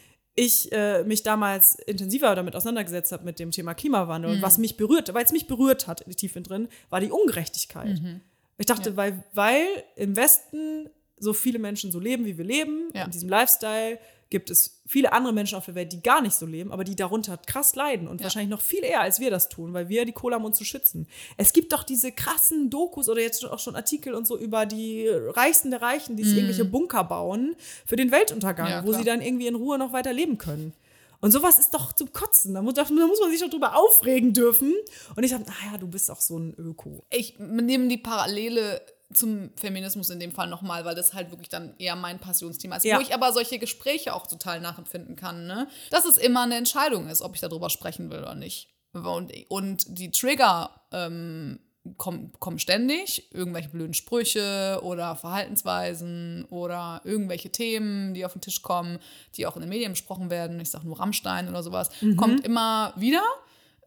[0.43, 4.37] ich äh, mich damals intensiver damit auseinandergesetzt habe mit dem Thema Klimawandel Mhm.
[4.39, 8.01] und was mich berührt, weil es mich berührt hat, tief in drin, war die Ungerechtigkeit.
[8.01, 8.21] Mhm.
[8.59, 9.67] Ich dachte, weil, weil
[9.97, 10.89] im Westen
[11.19, 13.05] so viele Menschen so leben, wie wir leben, Ja.
[13.05, 13.99] in diesem Lifestyle,
[14.31, 16.97] gibt es viele andere Menschen auf der Welt, die gar nicht so leben, aber die
[16.97, 20.13] darunter krass leiden und wahrscheinlich noch viel eher, als wir das tun, weil wir die
[20.13, 21.09] Kohle haben, uns zu schützen.
[21.37, 25.09] Es gibt doch diese krassen Dokus oder jetzt auch schon Artikel und so über die
[25.09, 28.73] Reichsten der Reichen, die sich irgendwelche Bunker bauen für den Weltuntergang, Mhm.
[28.73, 30.75] Ja, wo sie dann irgendwie in Ruhe noch weiter leben können.
[31.21, 32.55] Und sowas ist doch zum Kotzen.
[32.55, 34.75] Da muss, da muss man sich doch drüber aufregen dürfen.
[35.17, 37.05] Und ich dachte, naja, du bist auch so ein Öko.
[37.11, 38.81] Ich nehme die Parallele
[39.13, 42.85] zum Feminismus in dem Fall nochmal, weil das halt wirklich dann eher mein Passionsthema ist.
[42.85, 42.97] Ja.
[42.97, 45.69] Wo ich aber solche Gespräche auch total nachempfinden kann, ne?
[45.91, 48.69] Dass es immer eine Entscheidung ist, ob ich darüber sprechen will oder nicht.
[48.93, 51.61] Und, und die Trigger ähm,
[51.97, 58.63] kommen, kommen ständig, irgendwelche blöden Sprüche oder Verhaltensweisen oder irgendwelche Themen, die auf den Tisch
[58.63, 58.99] kommen,
[59.37, 60.61] die auch in den Medien besprochen werden.
[60.61, 61.91] Ich sage nur Rammstein oder sowas.
[62.17, 63.23] Kommt immer wieder.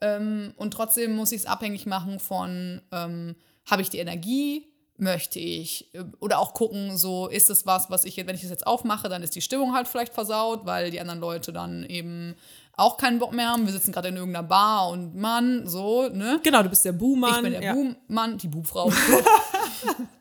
[0.02, 5.40] Ähm, und trotzdem muss ich es abhängig machen von, ähm, habe ich die Energie, möchte
[5.40, 8.68] ich, äh, oder auch gucken, so ist es was, was ich, wenn ich das jetzt
[8.68, 12.36] aufmache, dann ist die Stimmung halt vielleicht versaut, weil die anderen Leute dann eben
[12.76, 13.66] auch keinen Bock mehr haben.
[13.66, 16.40] Wir sitzen gerade in irgendeiner Bar und Mann, so, ne?
[16.44, 17.36] Genau, du bist der Buhmann.
[17.36, 17.74] Ich bin der ja.
[17.74, 18.92] Buhmann, die Buhfrau.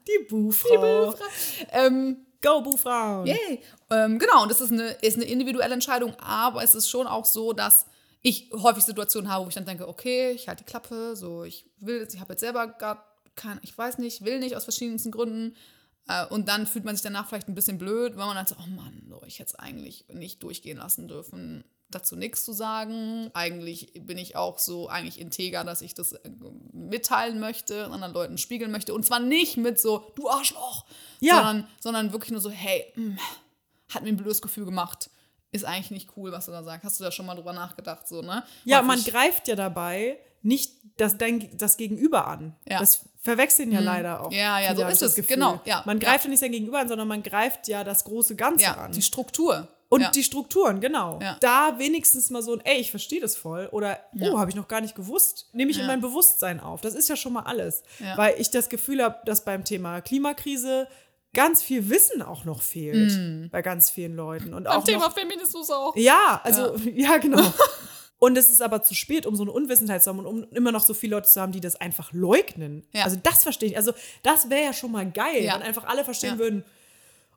[0.08, 1.14] Die Buhfrau.
[1.72, 3.26] ähm, Go, Buhfrauen.
[3.26, 3.60] Yay.
[3.90, 7.24] Ähm, genau, und das ist eine, ist eine individuelle Entscheidung, aber es ist schon auch
[7.24, 7.86] so, dass
[8.20, 11.66] ich häufig Situationen habe, wo ich dann denke, okay, ich halte die Klappe, so, ich
[11.78, 15.10] will, jetzt- ich habe jetzt selber gar kein, ich weiß nicht, will nicht aus verschiedensten
[15.10, 15.56] Gründen.
[16.08, 18.56] Äh, und dann fühlt man sich danach vielleicht ein bisschen blöd, weil man dann so,
[18.58, 23.30] oh Mann, so, ich hätte es eigentlich nicht durchgehen lassen dürfen, dazu nichts zu sagen.
[23.34, 26.30] Eigentlich bin ich auch so eigentlich integer, dass ich das äh,
[26.72, 28.94] mitteilen möchte, anderen Leuten spiegeln möchte.
[28.94, 30.86] Und zwar nicht mit so, du Arschloch,
[31.20, 31.36] Ja.
[31.36, 33.16] sondern, sondern wirklich nur so, hey, mh,
[33.90, 35.10] hat mir ein blödes Gefühl gemacht.
[35.52, 36.84] Ist eigentlich nicht cool, was du da sagst.
[36.84, 38.42] Hast du da schon mal drüber nachgedacht, so, ne?
[38.64, 42.56] Ja, Häufig- man greift ja dabei nicht das, dein, das Gegenüber an.
[42.66, 42.78] Ja.
[42.80, 44.32] Das verwechseln ja leider auch.
[44.32, 45.36] Ja, ja, so ist es, Gefühl.
[45.36, 46.10] genau, ja, Man ja.
[46.10, 48.92] greift ja nicht sein Gegenüber an, sondern man greift ja das große Ganze ja, an.
[48.92, 49.68] die Struktur.
[49.88, 50.10] Und ja.
[50.10, 51.18] die Strukturen, genau.
[51.20, 51.36] Ja.
[51.40, 53.68] Da wenigstens mal so ein, ey, ich verstehe das voll.
[53.72, 55.50] Oder, oh, habe ich noch gar nicht gewusst.
[55.52, 55.88] Nehme ich in Ja.
[55.88, 56.80] mein Bewusstsein auf.
[56.80, 57.82] Das ist ja schon mal alles.
[57.98, 58.16] Ja.
[58.16, 60.88] Weil ich das Gefühl habe, dass beim Thema Klimakrise
[61.34, 64.54] ganz viel Wissen auch noch fehlt bei ganz vielen Leuten.
[64.54, 65.94] Und Beim auch Thema noch, Feminismus auch.
[65.94, 67.42] ja, also, ja, genau.
[68.24, 70.70] Und es ist aber zu spät, um so eine Unwissenheit zu haben und um immer
[70.70, 72.86] noch so viele Leute zu haben, die das einfach leugnen.
[72.92, 73.02] Ja.
[73.02, 73.76] Also das verstehe ich.
[73.76, 73.90] Also
[74.22, 75.56] das wäre ja schon mal geil, Ja.
[75.56, 76.38] wenn einfach alle verstehen Ja.
[76.38, 76.64] würden,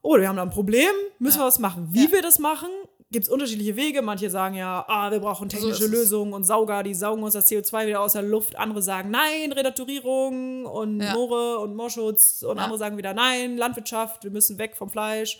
[0.03, 1.87] oh, wir haben da ein Problem, müssen wir was machen.
[1.91, 2.69] Wie wir das machen,
[3.09, 4.03] gibt es unterschiedliche Wege.
[4.03, 5.89] Manche sagen ja, ah, wir brauchen So technische es.
[5.91, 8.55] Lösungen und Sauger, die saugen uns das CO2 wieder aus der Luft.
[8.55, 10.97] Andere sagen, nein, Renaturierung und.
[10.99, 12.43] Moore und Moorschutz.
[12.43, 15.39] Und andere sagen wieder, nein, Landwirtschaft, wir müssen weg vom Fleisch.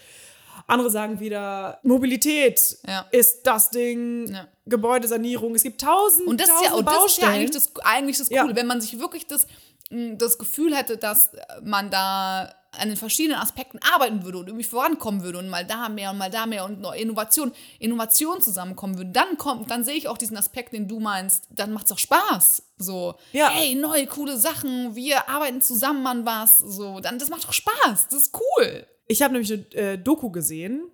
[0.68, 3.06] Andere sagen wieder, Mobilität Ja.
[3.12, 4.48] ist das Ding, Ja.
[4.66, 5.54] Gebäudesanierung.
[5.56, 8.18] Es gibt tausend, Und das ist tausend ja, und das ist ja eigentlich das, eigentlich
[8.18, 9.46] das Coole, wenn man sich wirklich das,
[9.92, 15.24] das Gefühl hätte, dass man da an den verschiedenen Aspekten arbeiten würde und irgendwie vorankommen
[15.24, 19.12] würde und mal da mehr und mal da mehr und noch Innovation, Innovation zusammenkommen würde,
[19.12, 22.00] dann kommt, dann sehe ich auch diesen Aspekt, den du meinst, dann macht es auch
[22.00, 22.64] Spaß.
[22.78, 23.50] So, Ja.
[23.52, 28.08] hey, neue, coole Sachen, wir arbeiten zusammen an was, so, dann, das macht doch Spaß,
[28.10, 28.86] das ist cool.
[29.08, 30.90] Ich habe nämlich eine äh, Doku gesehen,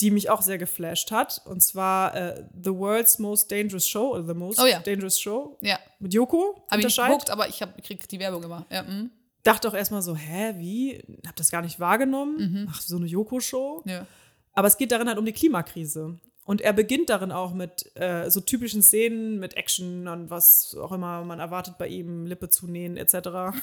[0.00, 1.42] die mich auch sehr geflasht hat.
[1.44, 4.80] Und zwar äh, The World's Most Dangerous Show oder The Most Oh ja.
[4.80, 6.64] Dangerous Show Ja, mit Joko.
[6.70, 8.66] habe ich nicht geguckt, aber ich, hab, ich krieg die Werbung immer.
[8.70, 9.10] Ja, mm,
[9.42, 11.02] Dachte auch erstmal so, hä, wie?
[11.26, 12.68] Hab das gar nicht wahrgenommen.
[12.70, 13.82] Ach, so eine Joko-Show.
[13.86, 14.06] ja.
[14.52, 16.18] Aber es geht darin halt um die Klimakrise.
[16.44, 20.90] Und er beginnt darin auch mit äh, so typischen Szenen, mit Action und was auch
[20.92, 23.56] immer man erwartet bei ihm, Lippe zunähen etc.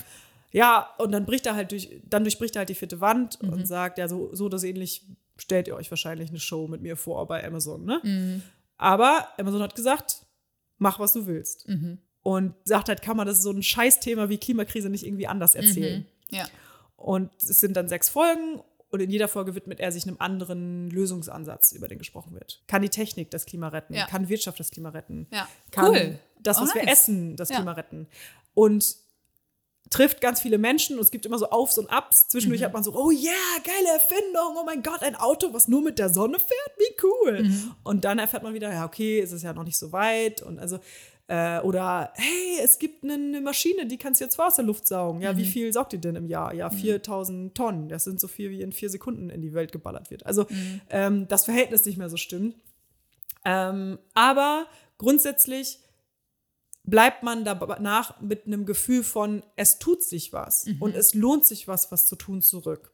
[0.52, 3.50] Ja, und dann bricht er halt durch, dann durchbricht er halt die vierte Wand Mhm.
[3.54, 5.04] und sagt, ja, so, so das ähnlich
[5.38, 8.00] stellt ihr euch wahrscheinlich eine Show mit mir vor bei Amazon, ne?
[8.04, 8.42] Mhm.
[8.78, 10.26] Aber Amazon hat gesagt,
[10.78, 11.68] mach, was du willst.
[11.68, 12.00] Mhm.
[12.24, 16.06] Und sagt halt, kann man das so ein Scheißthema wie Klimakrise nicht irgendwie anders erzählen.
[16.30, 16.46] Ja.
[16.96, 20.90] Und es sind dann sechs Folgen und in jeder Folge widmet er sich einem anderen
[20.90, 22.64] Lösungsansatz, über den gesprochen wird.
[22.68, 23.94] Kann die Technik das Klima retten?
[23.94, 24.08] Ja.
[24.08, 25.28] Kann Wirtschaft das Klima retten?
[25.32, 25.48] Ja.
[25.72, 26.20] Kann Cool.
[26.42, 27.00] das, Oh, was wir nice.
[27.02, 27.58] essen, das Ja.
[27.58, 28.08] Klima retten?
[28.54, 28.96] Und
[29.90, 32.26] trifft ganz viele Menschen und es gibt immer so Aufs und Abs.
[32.26, 32.30] Mhm.
[32.32, 33.32] Zwischendurch hat man so, oh yeah,
[33.64, 37.44] geile Erfindung, oh mein Gott, ein Auto, was nur mit der Sonne fährt, wie cool.
[37.44, 37.72] Mhm.
[37.84, 40.60] Und dann erfährt man wieder, ja, okay, es ist ja noch nicht so weit und
[40.60, 40.80] also
[41.30, 45.20] äh, oder hey, es gibt eine, Maschine, die kann CO2 aus der Luft saugen.
[45.22, 45.48] Ja, wie Mhm.
[45.48, 46.54] viel saugt die denn im Jahr?
[46.54, 47.90] Ja, 4000 Tonnen.
[47.90, 50.26] Das sind so viel, wie in vier Sekunden in die Welt geballert wird.
[50.26, 50.82] Also Mhm.
[50.90, 52.56] ähm, das Verhältnis nicht mehr so stimmt.
[53.44, 54.68] Ähm, aber
[54.98, 55.80] grundsätzlich
[56.88, 61.68] bleibt man danach mit einem Gefühl von, es tut sich was und es lohnt sich
[61.68, 62.92] was, was zu tun zurück.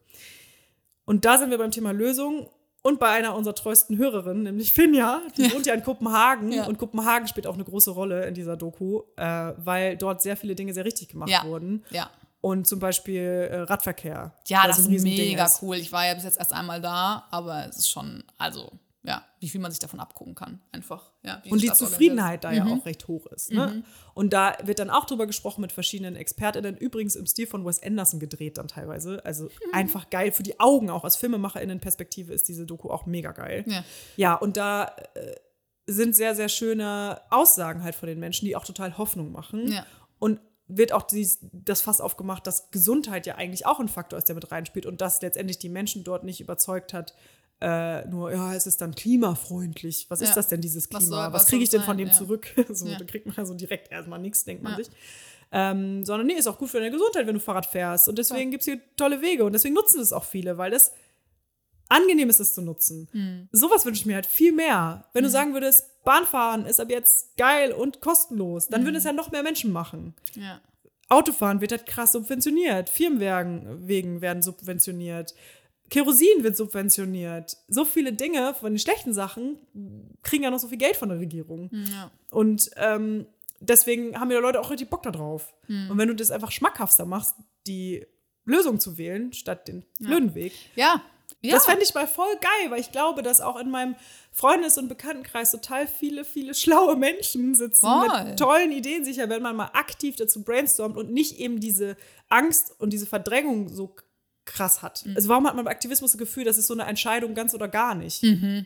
[1.06, 2.50] Und da sind wir beim Thema Lösung
[2.82, 6.66] und bei einer unserer treuesten Hörerinnen, nämlich Finja, die wohnt ja in Kopenhagen Ja.
[6.66, 10.56] und Kopenhagen spielt auch eine große Rolle in dieser Doku, äh, weil dort sehr viele
[10.56, 11.46] Dinge sehr richtig gemacht Ja.
[11.46, 11.86] wurden.
[11.92, 12.10] Ja.
[12.42, 13.22] Und zum Beispiel
[13.52, 14.34] äh, Radverkehr.
[14.48, 15.62] Ja, das ist mega ist.
[15.62, 15.78] cool.
[15.78, 18.70] Ich war ja bis jetzt erst einmal da, aber es ist schon, also,
[19.06, 20.62] ja, wie viel man sich davon abgucken kann.
[20.72, 21.42] Einfach, ja.
[21.50, 22.72] Und die Zufriedenheit da ja Mhm.
[22.80, 23.52] auch recht hoch ist.
[23.52, 23.84] Ne?
[24.14, 27.84] Und da wird dann auch drüber gesprochen mit verschiedenen ExpertInnen, übrigens im Stil von Wes
[27.84, 29.24] Anderson gedreht dann teilweise.
[29.26, 29.50] Also Mhm.
[29.74, 31.04] einfach geil für die Augen auch.
[31.04, 33.66] Aus FilmemacherInnen-Perspektive ist diese Doku auch mega geil.
[33.68, 33.84] Ja.
[34.16, 35.36] Ja, und da äh,
[35.86, 39.70] sind sehr, sehr schöne Aussagen halt von den Menschen, die auch total Hoffnung machen.
[39.70, 39.86] Ja.
[40.20, 44.30] Und wird auch dies, das Fass aufgemacht, dass Gesundheit ja eigentlich auch ein Faktor ist,
[44.30, 47.14] der mit reinspielt und dass letztendlich die Menschen dort nicht überzeugt hat,
[47.64, 50.08] äh, nur, ja, es ist dann klimafreundlich.
[50.10, 50.28] Was Ja.
[50.28, 51.16] ist das denn, dieses Was Klima?
[51.24, 52.14] soll- Was, was kriege ich denn von dem Ja.
[52.14, 52.48] zurück?
[52.70, 52.98] so, Ja.
[52.98, 54.88] Da kriegt man ja so direkt erstmal nichts, denkt man sich.
[55.52, 58.10] Ähm, sondern nee, ist auch gut für deine Gesundheit, wenn du Fahrrad fährst.
[58.10, 59.46] Und deswegen gibt es hier tolle Wege.
[59.46, 60.92] Und deswegen nutzen es auch viele, weil das
[61.90, 63.08] angenehm ist, es zu nutzen.
[63.12, 63.50] Hm.
[63.52, 65.06] Sowas wünsche ich mir halt viel mehr.
[65.14, 68.88] Wenn du sagen würdest, Bahnfahren ist ab jetzt geil und kostenlos, dann Hm.
[68.88, 70.16] würden es ja noch mehr Menschen machen.
[70.36, 70.60] Ja.
[71.10, 72.90] Autofahren wird halt krass subventioniert.
[72.90, 75.36] Firmenwagen Wegen werden subventioniert.
[75.90, 77.58] Kerosin wird subventioniert.
[77.68, 79.58] So viele Dinge von den schlechten Sachen
[80.24, 81.70] kriegen ja noch so viel Geld von der Regierung.
[81.72, 82.10] ja.
[82.32, 83.28] Und ähm,
[83.60, 85.54] deswegen haben ja Leute auch richtig Bock da drauf.
[85.68, 85.92] Hm.
[85.92, 87.36] Und wenn du das einfach schmackhafter machst,
[87.68, 88.06] die
[88.46, 91.02] Lösung zu wählen, statt den blöden Weg, Ja.
[91.42, 91.54] ja.
[91.54, 93.96] das fände ich mal voll geil, weil ich glaube, dass auch in meinem
[94.32, 98.24] Freundes- und Bekanntenkreis total viele, viele schlaue Menschen sitzen Voll.
[98.26, 101.96] mit tollen Ideen sicher, wenn man mal aktiv dazu brainstormt und nicht eben diese
[102.30, 103.96] Angst und diese Verdrängung so
[104.46, 105.06] krass hat.
[105.06, 105.16] Mhm.
[105.16, 107.68] Also warum hat man beim Aktivismus das Gefühl, das ist so eine Entscheidung ganz oder
[107.68, 108.24] gar nicht?
[108.24, 108.66] Mhm.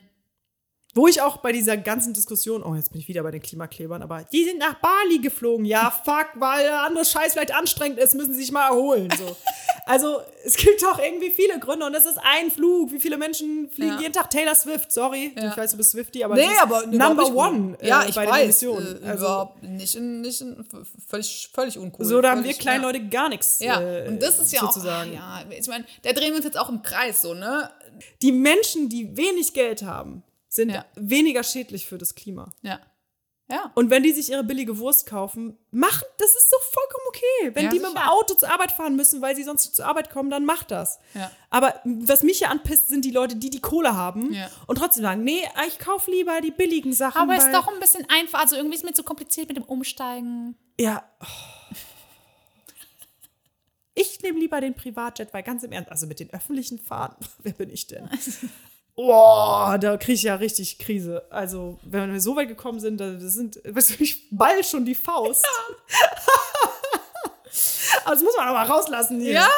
[0.98, 4.02] Wo ich auch bei dieser ganzen Diskussion, oh, jetzt bin ich wieder bei den Klimaklebern,
[4.02, 5.64] aber die sind nach Bali geflogen.
[5.64, 9.10] Ja, fuck, weil der andere Scheiß vielleicht anstrengend ist, müssen sie sich mal erholen.
[9.18, 9.36] So.
[9.90, 12.92] Also, es gibt auch irgendwie viele Gründe und es ist ein Flug.
[12.92, 14.02] Wie viele Menschen fliegen Ja.
[14.02, 14.92] jeden Tag Taylor Swift?
[14.92, 15.52] Sorry, Ja.
[15.52, 18.34] ich weiß, du bist Swifty, aber Nee, aber Number One äh, ja, ich bei den
[18.34, 19.02] weiß, Emissionen.
[19.02, 20.66] Äh, Also, überhaupt nicht, in, nicht in,
[21.08, 22.06] völlig, völlig uncool.
[22.06, 22.90] so, da haben wir kleinen ja.
[22.90, 25.12] Leute gar nichts Ja, äh, und das ist ja sozusagen.
[25.12, 27.70] auch, ja, ich meine, da drehen wir uns jetzt auch im Kreis, so, ne?
[28.22, 30.22] Die Menschen, die wenig Geld haben,
[30.58, 30.86] sind Ja.
[30.96, 32.52] weniger schädlich für das Klima.
[32.62, 32.82] Ja.
[33.50, 33.72] Ja.
[33.76, 37.56] Und wenn die sich ihre billige Wurst kaufen, machen, das ist so vollkommen okay.
[37.56, 38.12] Wenn Ja, die mit dem sicher.
[38.12, 41.00] Auto zur Arbeit fahren müssen, weil sie sonst nicht zur Arbeit kommen, dann macht das.
[41.14, 41.32] Ja.
[41.50, 44.50] Aber was mich ja anpisst, sind die Leute, die die Kohle haben Ja.
[44.68, 47.22] und trotzdem sagen, nee, ich kaufe lieber die billigen Sachen.
[47.22, 49.64] Aber ist weil, doch ein bisschen einfach, also irgendwie ist mir zu kompliziert mit dem
[49.64, 50.58] Umsteigen.
[50.78, 51.10] Ja.
[53.94, 57.54] Ich nehme lieber den Privatjet, weil ganz im Ernst, also mit den öffentlichen Fahrten, wer
[57.54, 58.10] bin ich denn?
[58.98, 61.24] Boah, da kriege ich ja richtig Krise.
[61.30, 64.84] Also, wenn wir so weit gekommen sind, da- das sind, weißt du, ich ball schon
[64.86, 65.46] die Faust.
[68.06, 69.34] Aber das muss man aber rauslassen hier.
[69.34, 69.50] Ja,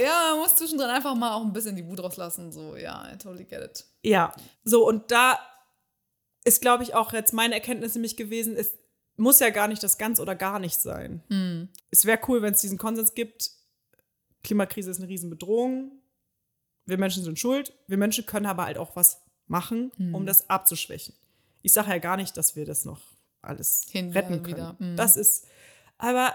[0.00, 3.16] ja, man muss zwischendrin einfach mal auch ein bisschen die Wut rauslassen, so, ja, I
[3.18, 3.84] totally get it.
[4.02, 4.32] Ja,
[4.64, 5.38] so und da
[6.44, 8.76] ist, glaube ich, auch jetzt meine Erkenntnis nämlich gewesen, es
[9.16, 11.22] muss ja gar nicht das ganz oder gar nicht sein.
[11.28, 11.68] Hm.
[11.90, 13.50] Es wäre cool, wenn es diesen Konsens gibt,
[14.42, 16.01] Klimakrise ist eine Riesenbedrohung,
[16.86, 20.14] wir Menschen sind schuld, wir Menschen können aber halt auch was machen, Hm.
[20.14, 21.14] um das abzuschwächen.
[21.62, 23.00] Ich sage ja gar nicht, dass wir das noch
[23.40, 24.46] alles Hin- retten können.
[24.56, 24.96] wieder, hm.
[24.96, 25.46] Das ist,
[25.98, 26.34] aber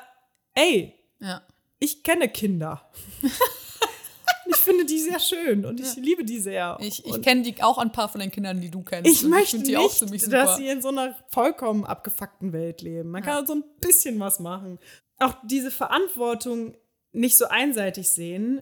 [0.53, 1.41] ey, Ja.
[1.79, 2.89] ich kenne Kinder.
[4.49, 6.77] ich finde die sehr schön und ich liebe die sehr.
[6.81, 9.09] Ich, ich kenne die auch ein paar von den Kindern, die du kennst.
[9.11, 13.09] ich möchte find nicht, dass sie in so einer vollkommen abgefuckten Welt leben.
[13.09, 14.79] Man kann so ein bisschen was machen.
[15.19, 16.75] Auch diese Verantwortung
[17.11, 18.61] nicht so einseitig sehen,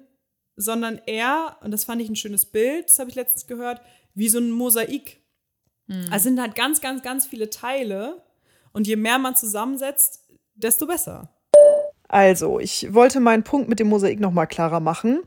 [0.55, 3.81] sondern eher, und das fand ich ein schönes Bild, das habe ich letztens gehört,
[4.13, 5.21] wie so ein Mosaik.
[6.09, 8.23] Also sind halt ganz, ganz, ganz viele Teile.
[8.73, 10.25] Und je mehr man zusammensetzt,
[10.55, 11.29] desto besser.
[12.07, 15.21] Also, ich wollte meinen Punkt mit dem Mosaik noch mal klarer machen.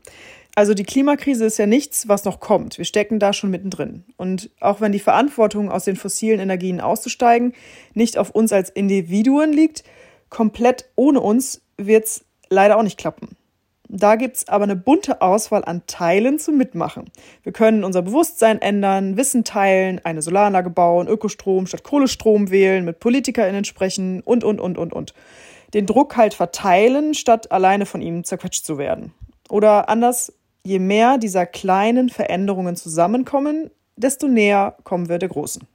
[0.55, 2.77] Also die Klimakrise ist ja nichts, was noch kommt.
[2.77, 4.03] Wir stecken da schon mittendrin.
[4.17, 7.53] Und auch wenn die Verantwortung aus den fossilen Energien auszusteigen
[7.93, 9.83] nicht auf uns als Individuen liegt,
[10.29, 13.37] komplett ohne uns wird's leider auch nicht klappen.
[13.91, 17.09] Da gibt's aber eine bunte Auswahl an Teilen zum Mitmachen.
[17.41, 22.99] Wir können unser Bewusstsein ändern, Wissen teilen, eine Solaranlage bauen, Ökostrom statt Kohlestrom wählen, mit
[22.99, 25.15] PolitikerInnen sprechen und, und, und, und, und.
[25.73, 29.11] Den Druck halt verteilen, statt alleine von ihm zerquetscht zu werden.
[29.49, 30.33] Oder anders,
[30.63, 35.67] je mehr dieser kleinen Veränderungen zusammenkommen, desto näher kommen wir der großen.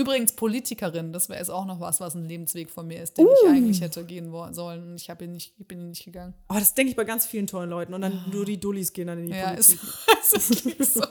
[0.00, 3.26] Übrigens, Politikerin, das wäre jetzt auch noch was, was ein Lebensweg von mir ist, den
[3.26, 3.30] Uh.
[3.44, 4.82] ich eigentlich hätte gehen sollen.
[4.82, 6.32] Und ich, hab ihn nicht, ich bin ihn nicht gegangen.
[6.48, 7.92] Oh, das denke ich bei ganz vielen tollen Leuten.
[7.92, 9.90] Und dann nur die Dullis gehen dann in die Ja, ist, Politik.
[10.32, 11.02] ist wirklich so.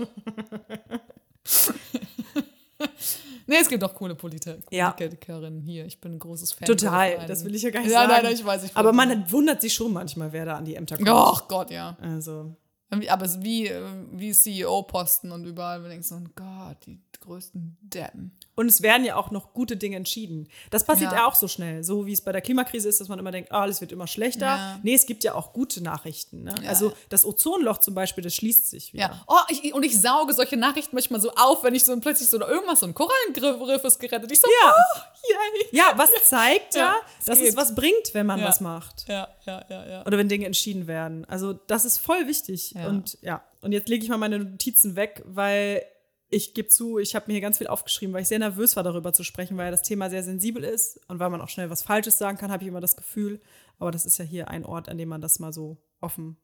[3.48, 4.92] nee, es gibt auch coole Polit- Ja.
[4.92, 5.86] Politikerinnen hier.
[5.86, 6.66] Ich bin ein großes Fan.
[6.66, 8.12] Total, das will ich ja gar nicht Ja, sagen.
[8.14, 10.76] nein, nein, ich weiß, ich Aber man wundert sich schon manchmal, wer da an die
[10.76, 11.10] Ämter kommt.
[11.10, 11.98] Ach Gott, ja.
[12.02, 12.56] Also,
[12.90, 13.82] Aber es ist wie, äh,
[14.14, 18.38] wie CEO-Posten und überall, man denkt so, oh Gott, die größten Deppen.
[18.56, 20.48] und es werden ja auch noch gute Dinge entschieden.
[20.70, 21.20] Das passiert ja.
[21.20, 21.26] Ja.
[21.28, 21.84] auch so schnell.
[21.84, 24.08] So wie es bei der Klimakrise ist, dass man immer denkt, ah, alles wird immer
[24.08, 24.46] schlechter.
[24.46, 24.80] Ja.
[24.84, 26.44] Nee, es gibt ja auch gute Nachrichten.
[26.44, 26.56] Ne?
[26.64, 26.70] Ja.
[26.70, 29.04] Also das Ozonloch zum Beispiel, das schließt sich wieder.
[29.04, 29.24] Ja.
[29.28, 32.40] Oh, ich, und ich sauge solche Nachrichten manchmal so auf, wenn ich so plötzlich so
[32.40, 34.32] irgendwas, so ein Korallengriff ist gerettet.
[34.32, 34.74] Ich so, Ja.
[34.76, 35.00] oh,
[35.30, 35.68] yay.
[35.72, 36.96] Ja, was zeigt ja,
[37.26, 37.50] dass geht.
[37.50, 39.06] es was bringt, wenn man was macht.
[39.08, 40.06] Ja, ja, ja, ja.
[40.06, 41.26] Oder wenn Dinge entschieden werden.
[41.26, 42.76] Also das ist voll wichtig.
[42.76, 45.84] Und ja, und jetzt lege ich mal meine Notizen weg, weil
[46.30, 48.84] ich gebe zu, ich habe mir hier ganz viel aufgeschrieben, weil ich sehr nervös war,
[48.84, 51.82] darüber zu sprechen, weil das Thema sehr sensibel ist und weil man auch schnell was
[51.82, 53.42] Falsches sagen kann, habe ich immer das Gefühl.
[53.80, 56.38] Aber das ist ja hier ein Ort, an dem man das mal so offen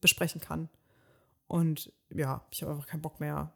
[0.00, 0.70] besprechen kann.
[1.46, 3.54] Und ja, ich habe einfach keinen Bock mehr,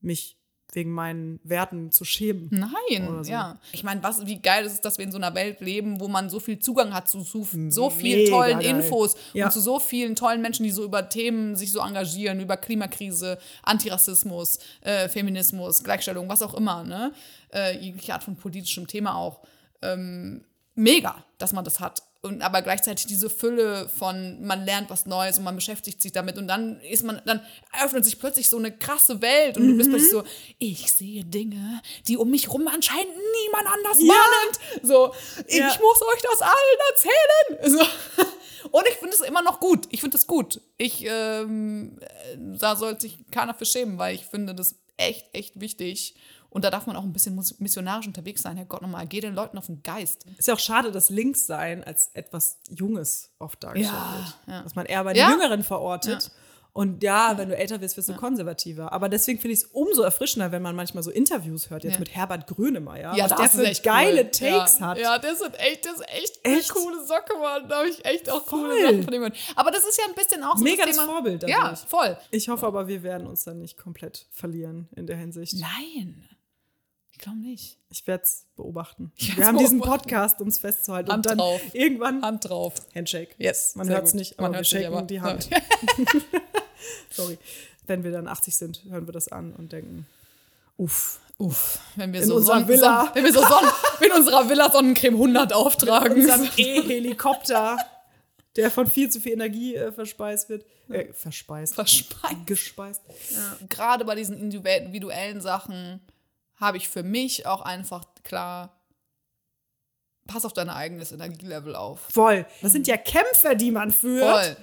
[0.00, 0.41] mich
[0.72, 2.48] wegen meinen Werten zu schämen.
[2.50, 3.30] Nein, so.
[3.30, 3.58] ja.
[3.72, 6.08] Ich meine, was, wie geil ist es, dass wir in so einer Welt leben, wo
[6.08, 8.70] man so viel Zugang hat zu so, so vielen tollen geil.
[8.76, 9.44] Infos Ja.
[9.46, 13.38] und zu so vielen tollen Menschen, die so über Themen sich so engagieren, über Klimakrise,
[13.62, 17.12] Antirassismus, äh, Feminismus, Gleichstellung, was auch immer, ne?
[17.52, 19.42] Äh, jegliche Art von politischem Thema auch.
[19.82, 20.44] Ähm,
[20.74, 22.02] mega, dass man das hat.
[22.24, 26.38] Und aber gleichzeitig diese Fülle von, man lernt was Neues und man beschäftigt sich damit
[26.38, 27.44] und dann ist man, dann
[27.82, 30.22] öffnet sich plötzlich so eine krasse Welt und du bist plötzlich so,
[30.60, 34.14] ich sehe Dinge, die um mich rum anscheinend niemand anders Ja.
[34.14, 34.86] wahrnimmt.
[34.88, 35.12] So,
[35.48, 35.66] ich Ja.
[35.80, 37.78] muss euch das allen erzählen.
[37.80, 38.24] So.
[38.70, 39.86] Und ich finde es immer noch gut.
[39.90, 40.60] Ich finde es gut.
[40.78, 45.58] Ich, ähm, äh, da sollte sich keiner für schämen, weil ich finde das echt, echt
[45.60, 46.14] wichtig.
[46.52, 48.56] Und da darf man auch ein bisschen missionarisch unterwegs sein.
[48.58, 50.26] Herrgott, nochmal, geh den Leuten auf den Geist.
[50.36, 54.34] Ist ja auch schade, dass Linkssein als etwas Junges oft dargestellt Ja, wird.
[54.56, 54.62] ja.
[54.62, 55.30] Dass man eher bei den Ja.
[55.30, 56.30] Jüngeren verortet.
[56.74, 58.92] Und ja, wenn du älter wirst, wirst du konservativer.
[58.94, 61.98] Aber deswegen finde ich es umso erfrischender, wenn man manchmal so Interviews hört, jetzt Ja.
[62.00, 64.30] mit Herbert Grönemeyer, Ja, was das der für echt geile cool.
[64.30, 64.86] Takes ja.
[64.86, 64.98] hat.
[64.98, 66.70] Ja, das ist echt, das ist echt, Echt?
[66.74, 67.68] eine coole Socke, Mann.
[67.68, 68.82] Da habe ich echt auch coole Voll.
[68.82, 69.36] Sachen von ihm gehört.
[69.54, 71.04] Aber das ist ja ein bisschen auch so Mega das das.
[71.04, 71.80] Vorbild Ja, dadurch.
[71.80, 72.16] voll.
[72.30, 75.54] Ich hoffe aber, wir werden uns dann nicht komplett verlieren in der Hinsicht.
[75.60, 76.26] Nein,
[77.22, 77.78] glaube nicht.
[77.90, 79.12] Ich werde es beobachten.
[79.16, 80.02] Ich wir haben diesen beobachten.
[80.10, 81.10] Podcast, um es festzuhalten.
[81.10, 81.60] Hand und dann drauf.
[81.72, 82.74] irgendwann Hand drauf.
[82.94, 83.34] Handshake.
[83.38, 85.48] Yes, Man hört es nicht, Man aber wir hört's nicht, shaken aber- die Hand.
[87.10, 87.38] Sorry.
[87.86, 90.06] Wenn wir dann 80 sind, hören wir das an und denken,
[90.76, 91.18] uff.
[91.38, 93.00] Uff, wenn wir In so unserer Sonnen- Villa.
[93.06, 93.70] Sonnen- wenn wir so Sonnen,
[94.04, 96.12] in unserer Villa Sonnencreme 100 auftragen.
[96.20, 97.78] Unserem E-Helikopter,
[98.54, 100.64] der von viel zu viel Energie äh, verspeist wird.
[100.88, 101.74] Äh, verspeist.
[101.74, 102.46] Verspeist.
[102.46, 103.00] Gespeist.
[103.68, 106.00] Gerade bei diesen individuellen Sachen
[106.62, 108.80] habe ich für mich auch einfach klar,
[110.26, 112.00] pass auf dein eigenes Energielevel auf.
[112.10, 112.46] Voll.
[112.62, 114.24] Das sind ja Kämpfe, die man führt.
[114.24, 114.56] Voll.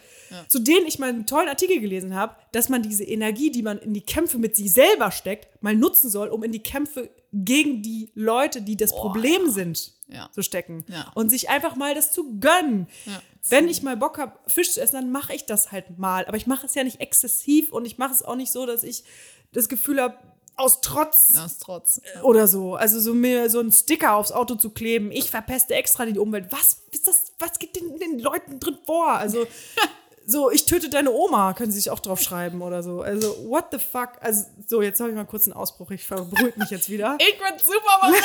[0.47, 3.79] Zu denen ich mal einen tollen Artikel gelesen habe, dass man diese Energie, die man
[3.79, 7.81] in die Kämpfe mit sich selber steckt, mal nutzen soll, um in die Kämpfe gegen
[7.81, 10.29] die Leute, die das Problem sind, Ja.
[10.31, 10.85] zu stecken.
[10.87, 11.11] Ja.
[11.15, 12.87] Und sich einfach mal das zu gönnen.
[13.05, 13.21] Ja.
[13.49, 16.25] Wenn ich mal Bock habe, Fisch zu essen, dann mache ich das halt mal.
[16.27, 18.83] Aber ich mache es ja nicht exzessiv und ich mache es auch nicht so, dass
[18.83, 19.03] ich
[19.51, 20.15] das Gefühl habe,
[20.59, 22.01] aus Trotz Das trotz.
[22.23, 22.75] oder so.
[22.75, 26.47] Also so mir so einen Sticker aufs Auto zu kleben, ich verpeste extra die Umwelt.
[26.51, 27.31] Was ist das?
[27.39, 29.11] Was geht den, den Leuten drin vor?
[29.11, 29.47] Also
[30.25, 33.01] so, ich töte deine Oma, können sie sich auch drauf schreiben oder so.
[33.01, 34.09] Also what the fuck?
[34.21, 35.91] Also so, jetzt habe ich mal kurz einen Ausbruch.
[35.91, 37.17] Ich beruhige mich jetzt wieder.
[37.19, 38.19] Ich bin super, Mareike!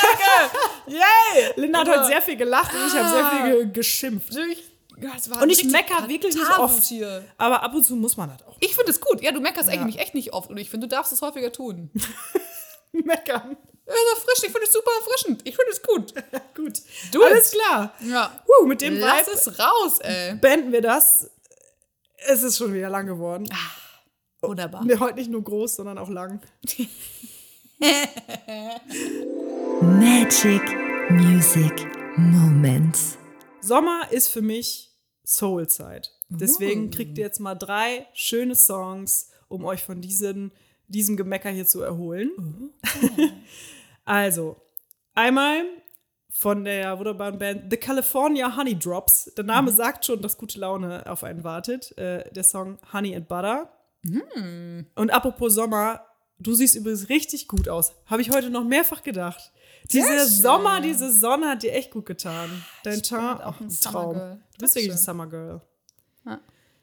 [0.87, 1.53] Yay!
[1.55, 3.83] Linda hat heute sehr viel gelacht und ich habe sehr viel ge
[4.97, 6.83] Das war Und ich mecker wirklich nicht oft.
[6.85, 7.25] Hier.
[7.37, 9.21] Aber ab und zu muss man das auch Ich finde es gut.
[9.21, 10.49] Ja, du meckerst eigentlich echt nicht oft.
[10.49, 11.91] Und ich finde, du darfst es häufiger tun.
[12.91, 13.57] meckern.
[13.87, 15.41] Also frisch, ich finde es super erfrischend.
[15.47, 16.13] Ich finde es gut.
[16.55, 16.77] Gut.
[16.79, 17.21] It.
[17.23, 17.93] Alles klar.
[17.99, 18.31] Ja.
[18.47, 20.35] Huh, mit dem Lass Vibe es raus, ey.
[20.35, 21.29] beenden wir das.
[22.27, 23.47] Es ist schon wieder lang geworden.
[24.41, 24.83] Wunderbar.
[24.85, 26.41] Nee, heute nicht nur groß, sondern auch lang.
[29.81, 30.61] Magic
[31.09, 31.87] Music
[32.17, 33.17] Moments.
[33.65, 34.91] Sommer ist für mich
[35.23, 36.11] Soulzeit.
[36.29, 40.51] Deswegen kriegt ihr jetzt mal drei schöne Songs, um euch von diesen,
[40.87, 42.31] diesem Gemecker hier zu erholen.
[44.05, 44.55] also,
[45.13, 45.65] einmal
[46.29, 49.31] von der wunderbaren Band The California Honey Drops.
[49.37, 51.97] Der Name sagt schon, dass gute Laune auf einen wartet.
[51.97, 53.71] Äh, der Song Honey and Butter.
[54.95, 56.05] Und apropos Sommer,
[56.39, 57.93] du siehst übrigens richtig gut aus.
[58.05, 59.51] Habe ich heute noch mehrfach gedacht.
[59.91, 60.25] Dieser.
[60.25, 62.49] Sommer, diese Sonne hat dir echt gut getan.
[62.83, 64.13] Dein Teint, halt auch ein Traum.
[64.13, 64.39] Girl.
[64.53, 65.05] Du bist wirklich Dankeschön.
[65.05, 65.61] Summer Girl.
[66.25, 66.39] Ja.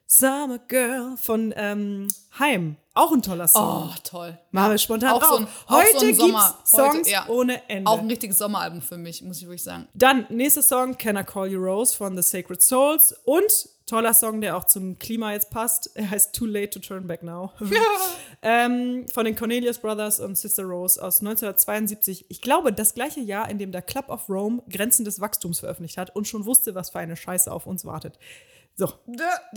[0.06, 2.76] Summer Girl von ähm, Heim.
[2.94, 3.90] Auch ein toller Song.
[3.90, 4.38] Oh, toll.
[4.50, 6.54] Wir spontan Auch so ein- auch Heute so Sommer.
[6.58, 7.26] gibt's Heute, Songs ja.
[7.28, 7.90] ohne Ende.
[7.90, 9.88] Auch ein richtiges Sommeralbum für mich, muss ich wirklich sagen.
[9.94, 13.14] Dann nächster Song, Can I Call You Rose von The Sacred Souls.
[13.24, 15.90] Und toller Song, der auch zum Klima jetzt passt.
[15.94, 17.52] Er heißt Too Late to Turn Back Now.
[18.42, 22.26] ähm, von den Cornelius Brothers und Sister Rose aus 1972.
[22.28, 25.98] Ich glaube, das gleiche Jahr, in dem der Club of Rome Grenzen des Wachstums veröffentlicht
[25.98, 28.18] hat und schon wusste, was für eine Scheiße auf uns wartet.
[28.74, 28.90] So,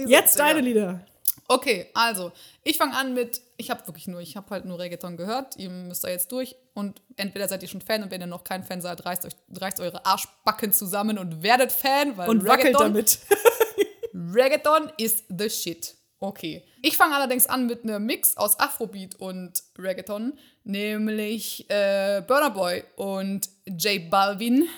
[0.08, 1.06] jetzt deine Lieder.
[1.48, 2.32] Okay, also,
[2.64, 5.70] ich fange an mit, ich habe wirklich nur, ich habe halt nur Reggaeton gehört, ihr
[5.70, 8.64] müsst da jetzt durch und entweder seid ihr schon Fan und wenn ihr noch kein
[8.64, 12.94] Fan seid, reißt, euch, reißt eure Arschbacken zusammen und werdet Fan, weil Und wackelt Reggaeton,
[12.94, 13.20] damit.
[14.16, 15.96] Reggaeton ist the shit.
[16.20, 16.64] Okay.
[16.82, 22.84] Ich fange allerdings an mit einem Mix aus Afrobeat und Reggaeton, nämlich äh, Burna Boy
[22.96, 24.70] und J Balvin,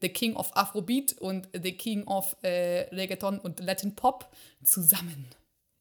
[0.00, 4.30] the King of Afrobeat und the King of äh, Reggaeton und Latin Pop
[4.62, 5.26] zusammen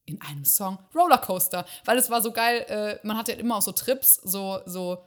[0.06, 3.62] in einem Song Rollercoaster, weil es war so geil, äh, man hat ja immer auch
[3.62, 5.04] so Trips, so so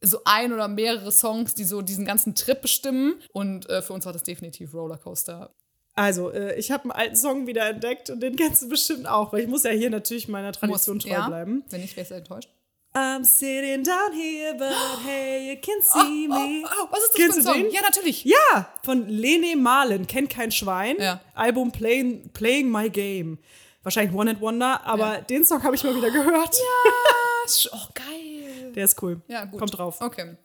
[0.00, 4.04] so ein oder mehrere Songs, die so diesen ganzen Trip bestimmen und äh, für uns
[4.06, 5.54] war das definitiv Rollercoaster.
[5.98, 9.32] Also, äh, ich habe einen alten Song wieder entdeckt und den kennst du bestimmt auch,
[9.32, 11.64] weil ich muss ja hier natürlich meiner Tradition Muss- treu ja, bleiben.
[11.70, 12.48] Wenn nicht, wäre ich enttäuscht.
[12.94, 14.74] I'm sitting down here, but
[15.04, 16.62] hey, you can see me.
[16.64, 17.62] Oh, oh, was ist das Kennst für ein du Song?
[17.64, 17.70] den?
[17.72, 18.24] Ja, natürlich.
[18.24, 20.96] Ja, von Lene Malen, kennt kein Schwein.
[20.98, 21.20] Ja.
[21.34, 23.38] Album Playing, Playing My Game.
[23.82, 25.20] Wahrscheinlich One and Wonder, aber Ja.
[25.20, 26.54] den Song habe ich mal wieder gehört.
[27.46, 28.72] Sch- Oh, geil.
[28.74, 29.20] Der ist cool.
[29.28, 29.58] Ja, gut.
[29.60, 30.00] Kommt drauf.
[30.00, 30.36] Okay.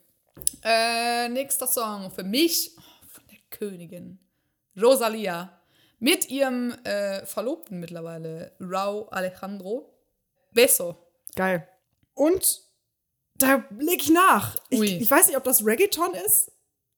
[0.63, 4.19] Äh, nächster Song für mich oh, von der Königin
[4.81, 5.59] Rosalia
[5.99, 9.93] mit ihrem äh, Verlobten mittlerweile, Rao Alejandro.
[10.51, 10.97] Beso.
[11.35, 11.67] Geil.
[12.13, 12.61] Und
[13.35, 14.55] da leg ich nach.
[14.69, 16.51] Ich, ich weiß nicht, ob das Reggaeton ist,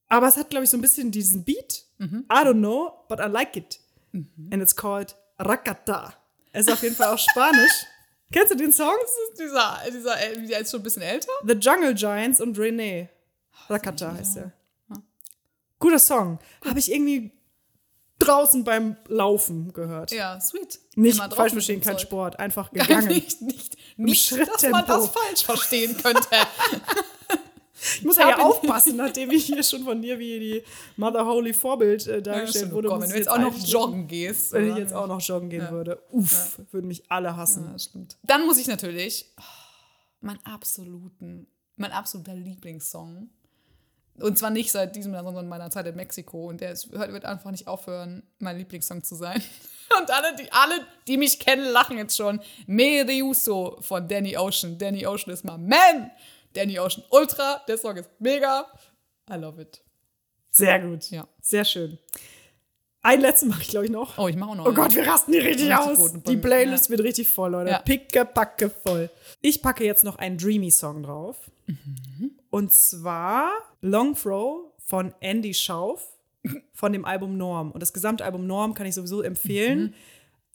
[0.07, 1.85] aber es hat, glaube ich, so ein bisschen diesen Beat.
[1.97, 2.25] Mhm.
[2.31, 3.79] I don't know, but I like it.
[4.13, 6.13] And it's called Rakata.
[6.51, 7.85] Es ist auf jeden Fall auch Spanisch.
[8.31, 8.95] Kennst du den Song?
[9.37, 11.31] Dieser, dieser, äh, der ist schon ein bisschen älter.
[11.45, 13.09] The Jungle Giants und Renee.
[13.67, 14.51] Rakata heißt er.
[15.79, 16.39] Guter Song.
[16.65, 17.31] Habe ich irgendwie
[18.19, 20.11] draußen beim Laufen gehört.
[20.11, 20.79] Ja, sweet.
[20.95, 22.01] Nicht falsch verstehen, kein Zeug.
[22.01, 23.07] Sport, einfach gegangen.
[23.07, 26.27] nicht, nicht, nicht dass man das falsch verstehen könnte.
[27.97, 30.63] Ich muss ja ihn- aufpassen, nachdem ich hier schon von dir wie die
[30.97, 32.87] Mother Holy Vorbild äh, dargestellt wurde.
[32.87, 34.53] Komm, muss wenn du jetzt auch noch joggen gehst.
[34.53, 36.01] Wenn ich jetzt auch noch joggen gehen würde.
[36.11, 37.65] Uff, würden mich alle hassen.
[37.71, 38.17] Ja, stimmt.
[38.23, 39.43] Dann muss ich natürlich oh,
[40.21, 43.29] meinen absoluten, mein absoluter Lieblingssong.
[44.19, 46.47] Und zwar nicht seit diesem Jahr, sondern meiner Zeit in Mexiko.
[46.47, 49.41] Und der ist, wird einfach nicht aufhören, mein Lieblingssong zu sein.
[49.99, 52.39] Und alle die, alle, die mich kennen, lachen jetzt schon.
[52.65, 54.77] Meriuso von Danny Ocean.
[54.77, 56.11] Danny Ocean ist my man.
[56.53, 57.61] Danny Ocean Ultra.
[57.67, 58.65] Der Song ist mega.
[59.29, 59.81] I love it.
[60.49, 61.11] Sehr gut.
[61.11, 61.27] Ja.
[61.41, 61.99] Sehr schön.
[63.01, 64.17] Ein letzten mache ich, glaube ich, noch.
[64.17, 64.65] Oh, ich mache auch noch.
[64.65, 64.77] Oh einen.
[64.77, 66.13] Gott, wir rasten hier richtig Richtig aus.
[66.25, 67.69] Die Playlist wird richtig voll, Leute.
[67.69, 67.79] Ja.
[67.79, 69.11] Picke, packe voll.
[69.41, 71.37] Ich packe jetzt noch einen Dreamy-Song drauf.
[71.67, 72.34] Mhm.
[72.55, 73.51] Und zwar
[73.81, 76.07] Long Throw von Andy Schauf
[76.71, 77.69] von dem Album Norm.
[77.71, 79.81] Und das gesamte Album Norm kann ich sowieso empfehlen.
[79.81, 79.93] Mhm.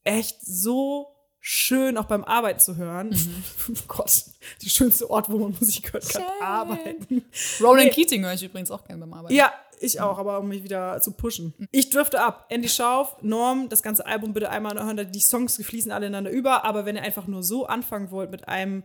[0.05, 1.09] Echt so
[1.40, 3.11] schön auch beim Arbeiten zu hören.
[3.11, 3.44] Mhm.
[3.68, 4.24] Oh Gott,
[4.64, 6.42] der schönste Ort, wo man Musik hört, kann Schön.
[6.42, 7.24] arbeiten.
[7.61, 7.90] Roland Nee.
[7.90, 9.34] Keating höre ich übrigens auch gerne beim Arbeiten.
[9.34, 11.53] Ja, ich auch, aber um mich wieder zu pushen.
[11.70, 12.46] Ich drifte ab.
[12.48, 15.12] Andy Schauf, Norm, das ganze Album bitte einmal hören.
[15.12, 18.48] Die Songs fließen alle ineinander über, aber wenn ihr einfach nur so anfangen wollt mit
[18.48, 18.84] einem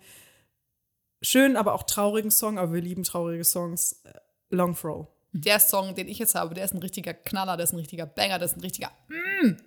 [1.21, 4.13] schönen, aber auch traurigen Song, aber wir lieben traurige Songs, äh,
[4.49, 5.07] Long Throw.
[5.31, 8.05] Der Song, den ich jetzt habe, der ist ein richtiger Knaller, der ist ein richtiger
[8.05, 9.57] Banger, der ist ein richtiger mm.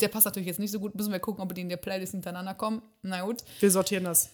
[0.00, 0.94] Der passt natürlich jetzt nicht so gut.
[0.94, 2.82] Müssen wir gucken, ob die in der Playlist hintereinander kommen.
[3.02, 3.42] Na gut.
[3.58, 4.30] Wir sortieren das.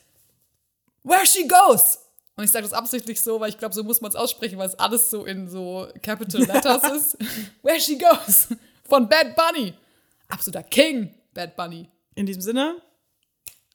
[1.03, 1.99] Where she goes!
[2.37, 4.69] Und ich sage das absichtlich so, weil ich glaube, so muss man es aussprechen, weil
[4.69, 7.19] es alles so in so Capital Letters ist.
[7.63, 8.49] Where she goes!
[8.89, 9.73] Von Bad Bunny.
[10.29, 11.89] Absoluter King, Bad Bunny.
[12.15, 12.83] In diesem Sinne,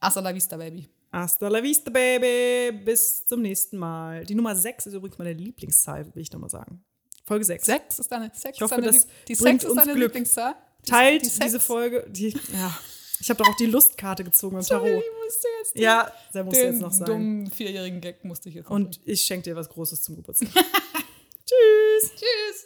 [0.02, 0.90] Hasta la vista, Baby.
[1.12, 2.78] Hasta la vista, Baby.
[2.86, 4.26] Bis zum nächsten Mal.
[4.26, 6.84] Die Nummer 6 ist übrigens meine Lieblingszahl, will ich nochmal sagen.
[7.26, 7.66] Folge 6.
[7.66, 9.94] Sex ist deine, Sex Ich hoffe, ist deine, das die bringt Sex ist uns deine
[9.94, 10.08] Glück.
[10.10, 10.56] Lieblingszahl.
[10.86, 12.06] Die- Teilt die diese Folge.
[12.10, 12.76] Die, ja,
[13.20, 15.04] ich habe doch auch die Lustkarte gezogen beim Sorry, Tarot.
[15.04, 17.06] ich musste jetzt den- Ja, der muss den jetzt noch sein.
[17.06, 20.50] dummen vierjährigen Gag musste ich jetzt noch Und ich schenke dir was Großes zum Geburtstag.
[21.46, 22.12] Tschüss.
[22.16, 22.66] Tschüss.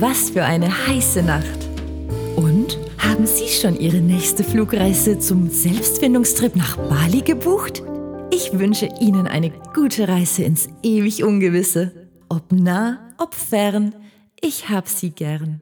[0.00, 1.69] Was für eine heiße Nacht.
[3.20, 7.82] Haben Sie schon Ihre nächste Flugreise zum Selbstfindungstrip nach Bali gebucht?
[8.30, 12.08] Ich wünsche Ihnen eine gute Reise ins ewig Ungewisse.
[12.30, 13.94] Ob nah, ob fern,
[14.40, 15.60] ich hab Sie gern.